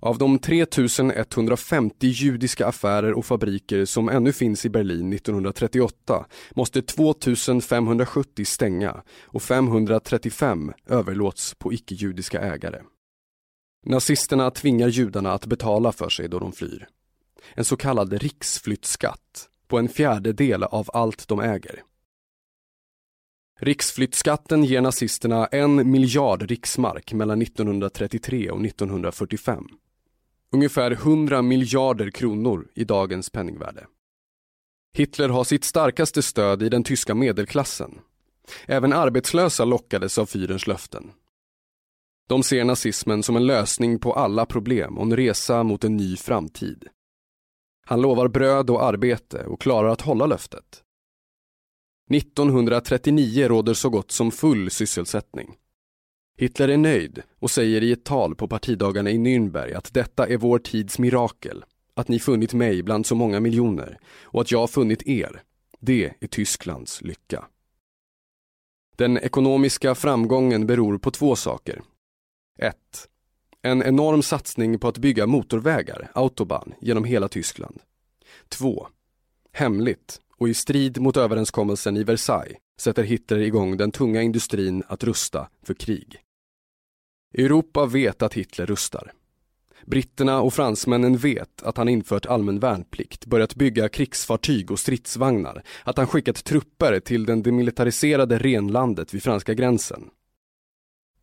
Av 0.05 0.19
de 0.19 0.39
3150 0.39 2.07
judiska 2.07 2.67
affärer 2.67 3.13
och 3.13 3.25
fabriker 3.25 3.85
som 3.85 4.09
ännu 4.09 4.33
finns 4.33 4.65
i 4.65 4.69
Berlin 4.71 5.13
1938 5.13 6.27
måste 6.51 6.83
2570 6.83 8.45
stänga 8.45 9.03
och 9.23 9.43
535 9.43 10.73
överlåts 10.87 11.55
på 11.55 11.73
icke-judiska 11.73 12.41
ägare. 12.41 12.83
Nazisterna 13.87 14.51
tvingar 14.51 14.89
judarna 14.89 15.33
att 15.33 15.47
betala 15.47 15.93
för 15.93 16.09
sig 16.09 16.29
då 16.29 16.39
de 16.39 16.53
flyr. 16.53 16.89
En 17.55 17.65
så 17.65 17.77
kallad 17.77 18.13
riksflyttskatt 18.13 19.49
på 19.69 19.79
en 19.79 19.89
fjärdedel 19.89 20.63
av 20.63 20.91
allt 20.93 21.29
de 21.29 21.41
äger. 21.41 21.83
Riksflyttskatten 23.61 24.65
ger 24.65 24.81
nazisterna 24.81 25.47
en 25.47 25.91
miljard 25.91 26.43
riksmark 26.43 27.13
mellan 27.13 27.43
1933 27.43 28.51
och 28.51 28.65
1945. 28.65 29.69
Ungefär 30.55 30.91
100 30.91 31.43
miljarder 31.43 32.11
kronor 32.11 32.69
i 32.75 32.85
dagens 32.85 33.31
penningvärde. 33.31 33.87
Hitler 34.97 35.29
har 35.29 35.45
sitt 35.45 35.65
starkaste 35.65 36.23
stöd 36.23 36.63
i 36.63 36.69
den 36.69 36.85
tyska 36.85 37.15
medelklassen. 37.15 37.99
Även 38.67 38.93
arbetslösa 38.93 39.65
lockades 39.65 40.19
av 40.19 40.27
fyrens 40.27 40.67
löften. 40.67 41.13
De 42.29 42.43
ser 42.43 42.65
nazismen 42.65 43.23
som 43.23 43.37
en 43.37 43.47
lösning 43.47 43.99
på 43.99 44.13
alla 44.13 44.47
problem 44.47 44.99
och 44.99 45.05
en 45.05 45.17
resa 45.17 45.63
mot 45.63 45.85
en 45.85 45.97
ny 45.97 46.17
framtid. 46.17 46.89
Han 47.87 48.01
lovar 48.01 48.29
bröd 48.29 48.71
och 48.71 48.85
arbete 48.85 49.45
och 49.45 49.61
klarar 49.61 49.89
att 49.89 50.01
hålla 50.01 50.27
löftet. 50.27 50.83
1939 52.15 53.49
råder 53.49 53.75
så 53.75 53.91
gott 53.91 54.11
som 54.11 54.31
full 54.31 54.71
sysselsättning. 54.71 55.57
Hitler 56.37 56.69
är 56.69 56.77
nöjd 56.77 57.23
och 57.39 57.51
säger 57.51 57.83
i 57.83 57.93
ett 57.93 58.05
tal 58.05 58.35
på 58.35 58.49
partidagarna 58.49 59.11
i 59.11 59.19
Nürnberg 59.19 59.75
att 59.75 59.95
detta 59.95 60.27
är 60.27 60.37
vår 60.37 60.59
tids 60.59 60.99
mirakel, 60.99 61.65
att 61.95 62.09
ni 62.09 62.19
funnit 62.19 62.53
mig 62.53 62.83
bland 62.83 63.07
så 63.07 63.15
många 63.15 63.41
miljoner 63.41 63.99
och 64.23 64.41
att 64.41 64.51
jag 64.51 64.59
har 64.59 64.67
funnit 64.67 65.03
er. 65.07 65.43
Det 65.81 66.13
är 66.21 66.27
Tysklands 66.27 67.03
lycka. 67.03 67.45
Den 68.97 69.19
ekonomiska 69.19 69.95
framgången 69.95 70.67
beror 70.67 70.99
på 70.99 71.11
två 71.11 71.37
saker. 71.37 71.83
1. 72.59 72.77
En 73.63 73.83
enorm 73.83 74.23
satsning 74.23 74.79
på 74.79 74.89
att 74.89 74.99
bygga 74.99 75.27
motorvägar, 75.27 76.11
autobahn, 76.15 76.75
genom 76.81 77.05
hela 77.05 77.29
Tyskland. 77.29 77.81
2. 78.49 78.89
Hemligt 79.53 80.21
och 80.37 80.49
i 80.49 80.55
strid 80.55 81.01
mot 81.01 81.17
överenskommelsen 81.17 81.97
i 81.97 82.05
Versailles 82.05 82.59
sätter 82.81 83.03
Hitler 83.03 83.39
igång 83.39 83.77
den 83.77 83.93
tunga 83.93 84.23
industrin 84.23 84.83
att 84.89 85.05
rusta 85.05 85.49
för 85.63 85.75
krig. 85.75 86.22
Europa 87.35 87.87
vet 87.87 88.23
att 88.23 88.35
Hitler 88.35 88.67
rustar. 88.67 89.13
Britterna 89.87 90.41
och 90.41 90.55
fransmännen 90.55 91.17
vet 91.17 91.63
att 91.63 91.77
han 91.77 91.89
infört 91.89 92.27
allmän 92.27 92.59
värnplikt, 92.59 93.27
börjat 93.27 93.55
bygga 93.55 93.89
krigsfartyg 93.89 94.71
och 94.71 94.79
stridsvagnar, 94.79 95.63
att 95.85 95.97
han 95.97 96.07
skickat 96.07 96.45
trupper 96.45 97.01
till 97.01 97.27
den 97.27 97.43
demilitariserade 97.43 98.39
renlandet 98.39 99.15
vid 99.15 99.23
franska 99.23 99.55
gränsen. 99.55 100.11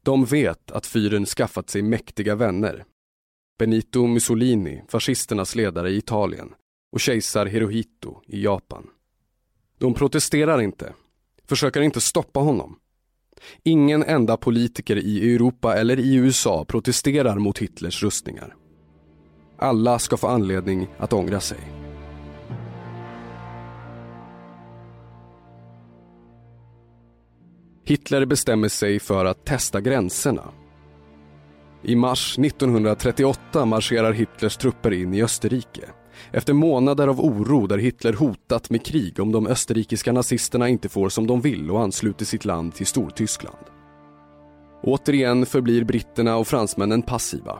De 0.04 0.26
vet 0.26 0.72
att 0.72 0.86
fyren 0.86 1.26
skaffat 1.26 1.70
sig 1.70 1.82
mäktiga 1.82 2.36
vänner. 2.36 2.86
Benito 3.60 4.08
Mussolini, 4.08 4.82
fascisternas 4.88 5.56
ledare 5.56 5.90
i 5.90 5.98
Italien, 5.98 6.54
och 6.92 7.00
kejsar 7.00 7.46
Hirohito 7.46 8.22
i 8.28 8.44
Japan. 8.44 8.88
De 9.78 9.94
protesterar 9.94 10.62
inte, 10.62 10.94
försöker 11.46 11.82
inte 11.82 12.02
stoppa 12.02 12.40
honom. 12.40 12.80
Ingen 13.64 14.04
enda 14.04 14.38
politiker 14.38 14.96
i 14.96 15.36
Europa 15.36 15.76
eller 15.76 16.00
i 16.00 16.16
USA 16.16 16.66
protesterar 16.68 17.36
mot 17.40 17.60
Hitlers 17.60 18.04
rustningar. 18.04 18.56
Alla 19.58 20.00
ska 20.00 20.18
få 20.18 20.28
anledning 20.28 20.88
att 20.98 21.14
ångra 21.14 21.40
sig. 21.40 21.60
Hitler 27.86 28.26
bestämmer 28.26 28.70
sig 28.70 29.00
för 29.00 29.26
att 29.26 29.46
testa 29.46 29.82
gränserna. 29.82 30.44
I 31.84 31.96
mars 31.96 32.40
1938 32.40 33.66
marscherar 33.66 34.14
Hitlers 34.14 34.58
trupper 34.58 34.94
in 34.94 35.14
i 35.14 35.24
Österrike. 35.24 35.90
Efter 36.32 36.54
månader 36.54 37.08
av 37.08 37.20
oro 37.20 37.68
där 37.68 37.78
Hitler 37.78 38.14
hotat 38.14 38.70
med 38.70 38.86
krig 38.86 39.20
om 39.20 39.32
de 39.32 39.48
österrikiska 39.48 40.12
nazisterna 40.12 40.70
inte 40.70 40.90
får 40.90 41.10
som 41.10 41.28
de 41.28 41.42
vill 41.42 41.72
och 41.72 41.82
ansluter 41.82 42.26
sitt 42.26 42.46
land 42.46 42.76
till 42.76 42.88
Stortyskland. 42.88 43.66
Återigen 44.84 45.46
förblir 45.46 45.84
britterna 45.84 46.38
och 46.38 46.48
fransmännen 46.48 47.02
passiva. 47.02 47.60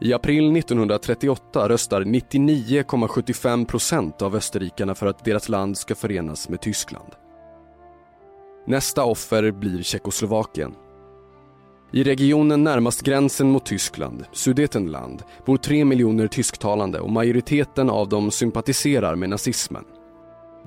I 0.00 0.12
april 0.12 0.56
1938 0.56 1.68
röstar 1.68 2.00
99,75 2.00 3.66
procent 3.66 4.22
av 4.22 4.36
österrikarna 4.36 4.94
för 4.94 5.06
att 5.06 5.24
deras 5.24 5.48
land 5.48 5.78
ska 5.78 5.94
förenas 5.94 6.48
med 6.48 6.60
Tyskland. 6.60 7.12
Nästa 8.66 9.04
offer 9.04 9.50
blir 9.50 9.82
Tjeckoslovakien. 9.82 10.74
I 11.94 12.04
regionen 12.04 12.64
närmast 12.64 13.02
gränsen 13.02 13.50
mot 13.50 13.66
Tyskland, 13.66 14.24
Sudetenland, 14.32 15.22
bor 15.46 15.56
tre 15.56 15.84
miljoner 15.84 16.26
tysktalande 16.26 17.00
och 17.00 17.10
majoriteten 17.10 17.90
av 17.90 18.08
dem 18.08 18.30
sympatiserar 18.30 19.14
med 19.14 19.28
nazismen. 19.28 19.84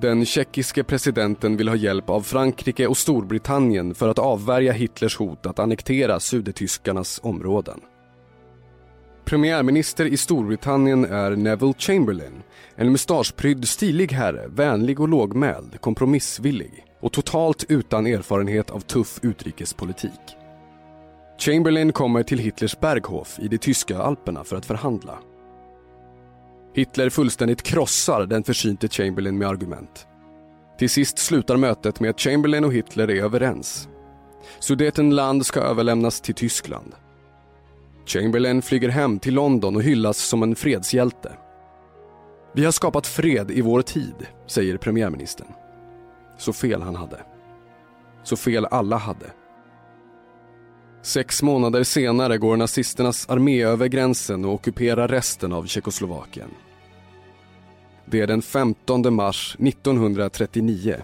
Den 0.00 0.24
tjeckiske 0.24 0.84
presidenten 0.84 1.56
vill 1.56 1.68
ha 1.68 1.76
hjälp 1.76 2.10
av 2.10 2.20
Frankrike 2.20 2.86
och 2.86 2.96
Storbritannien 2.96 3.94
för 3.94 4.08
att 4.08 4.18
avvärja 4.18 4.72
Hitlers 4.72 5.16
hot 5.16 5.46
att 5.46 5.58
annektera 5.58 6.20
sudetyskarnas 6.20 7.20
områden. 7.22 7.80
Premiärminister 9.24 10.04
i 10.04 10.16
Storbritannien 10.16 11.04
är 11.04 11.30
Neville 11.30 11.74
Chamberlain, 11.78 12.42
en 12.76 12.92
mustaschprydd 12.92 13.68
stilig 13.68 14.12
herre, 14.12 14.48
vänlig 14.48 15.00
och 15.00 15.08
lågmäld, 15.08 15.80
kompromissvillig 15.80 16.84
och 17.00 17.12
totalt 17.12 17.64
utan 17.68 18.06
erfarenhet 18.06 18.70
av 18.70 18.80
tuff 18.80 19.18
utrikespolitik. 19.22 20.37
Chamberlain 21.38 21.92
kommer 21.92 22.22
till 22.22 22.38
Hitlers 22.38 22.80
Berghof 22.80 23.38
i 23.38 23.48
de 23.48 23.58
tyska 23.58 23.98
alperna 23.98 24.44
för 24.44 24.56
att 24.56 24.66
förhandla. 24.66 25.18
Hitler 26.74 27.10
fullständigt 27.10 27.62
krossar 27.62 28.26
den 28.26 28.44
försynte 28.44 28.88
Chamberlain 28.88 29.38
med 29.38 29.48
argument. 29.48 30.06
Till 30.78 30.90
sist 30.90 31.18
slutar 31.18 31.56
mötet 31.56 32.00
med 32.00 32.10
att 32.10 32.20
Chamberlain 32.20 32.64
och 32.64 32.72
Hitler 32.72 33.10
är 33.10 33.22
överens. 33.22 33.88
Sudetenland 34.58 35.46
ska 35.46 35.60
överlämnas 35.60 36.20
till 36.20 36.34
Tyskland. 36.34 36.94
Chamberlain 38.06 38.62
flyger 38.62 38.88
hem 38.88 39.18
till 39.18 39.34
London 39.34 39.76
och 39.76 39.82
hyllas 39.82 40.18
som 40.18 40.42
en 40.42 40.56
fredshjälte. 40.56 41.32
Vi 42.54 42.64
har 42.64 42.72
skapat 42.72 43.06
fred 43.06 43.50
i 43.50 43.60
vår 43.60 43.82
tid, 43.82 44.26
säger 44.46 44.76
premiärministern. 44.76 45.48
Så 46.38 46.52
fel 46.52 46.82
han 46.82 46.96
hade. 46.96 47.20
Så 48.22 48.36
fel 48.36 48.64
alla 48.64 48.96
hade. 48.96 49.26
Sex 51.08 51.42
månader 51.42 51.82
senare 51.82 52.38
går 52.38 52.56
nazisternas 52.56 53.28
armé 53.28 53.62
över 53.62 53.86
gränsen 53.86 54.44
och 54.44 54.54
ockuperar 54.54 55.08
resten 55.08 55.52
av 55.52 55.66
Tjeckoslovakien. 55.66 56.48
Det 58.04 58.20
är 58.20 58.26
den 58.26 58.42
15 58.42 59.14
mars 59.14 59.56
1939. 59.58 60.96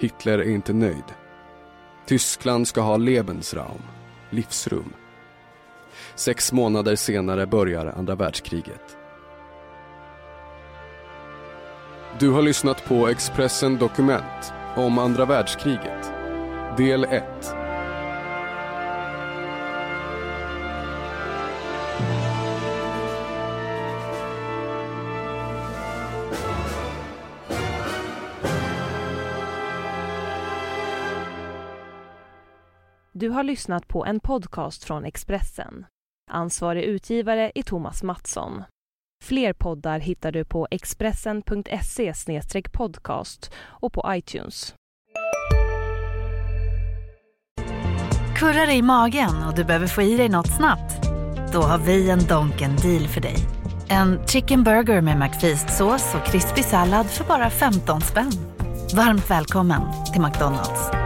Hitler 0.00 0.38
är 0.38 0.50
inte 0.50 0.72
nöjd. 0.72 1.04
Tyskland 2.06 2.68
ska 2.68 2.80
ha 2.80 2.96
Lebensraum, 2.96 3.82
livsrum. 4.30 4.92
Sex 6.14 6.52
månader 6.52 6.96
senare 6.96 7.46
börjar 7.46 7.86
andra 7.86 8.14
världskriget. 8.14 8.96
Du 12.18 12.30
har 12.30 12.42
lyssnat 12.42 12.84
på 12.84 13.08
Expressen 13.08 13.76
Dokument 13.76 14.52
om 14.76 14.98
andra 14.98 15.24
världskriget. 15.24 16.12
Del 16.76 17.04
1. 17.04 17.65
Du 33.18 33.28
har 33.28 33.42
lyssnat 33.42 33.88
på 33.88 34.06
en 34.06 34.20
podcast 34.20 34.84
från 34.84 35.04
Expressen. 35.04 35.86
Ansvarig 36.30 36.82
utgivare 36.82 37.52
är 37.54 37.62
Thomas 37.62 38.02
Mattsson. 38.02 38.62
Fler 39.24 39.52
poddar 39.52 39.98
hittar 39.98 40.32
du 40.32 40.44
på 40.44 40.68
expressen.se 40.70 42.12
podcast 42.72 43.52
och 43.58 43.92
på 43.92 44.04
iTunes. 44.08 44.74
Kurrar 48.36 48.70
i 48.70 48.82
magen 48.82 49.42
och 49.48 49.54
du 49.56 49.64
behöver 49.64 49.86
få 49.86 50.02
i 50.02 50.16
dig 50.16 50.28
något 50.28 50.56
snabbt? 50.56 51.02
Då 51.52 51.62
har 51.62 51.78
vi 51.78 52.10
en 52.10 52.26
Donken 52.26 52.76
deal 52.76 53.08
för 53.08 53.20
dig. 53.20 53.36
En 53.88 54.26
chicken 54.26 54.64
burger 54.64 55.00
med 55.00 55.16
McFeast-sås 55.18 56.14
och 56.14 56.26
krispig 56.26 56.64
sallad 56.64 57.06
för 57.06 57.24
bara 57.24 57.50
15 57.50 58.00
spänn. 58.00 58.32
Varmt 58.96 59.30
välkommen 59.30 59.82
till 60.12 60.22
McDonalds. 60.22 61.05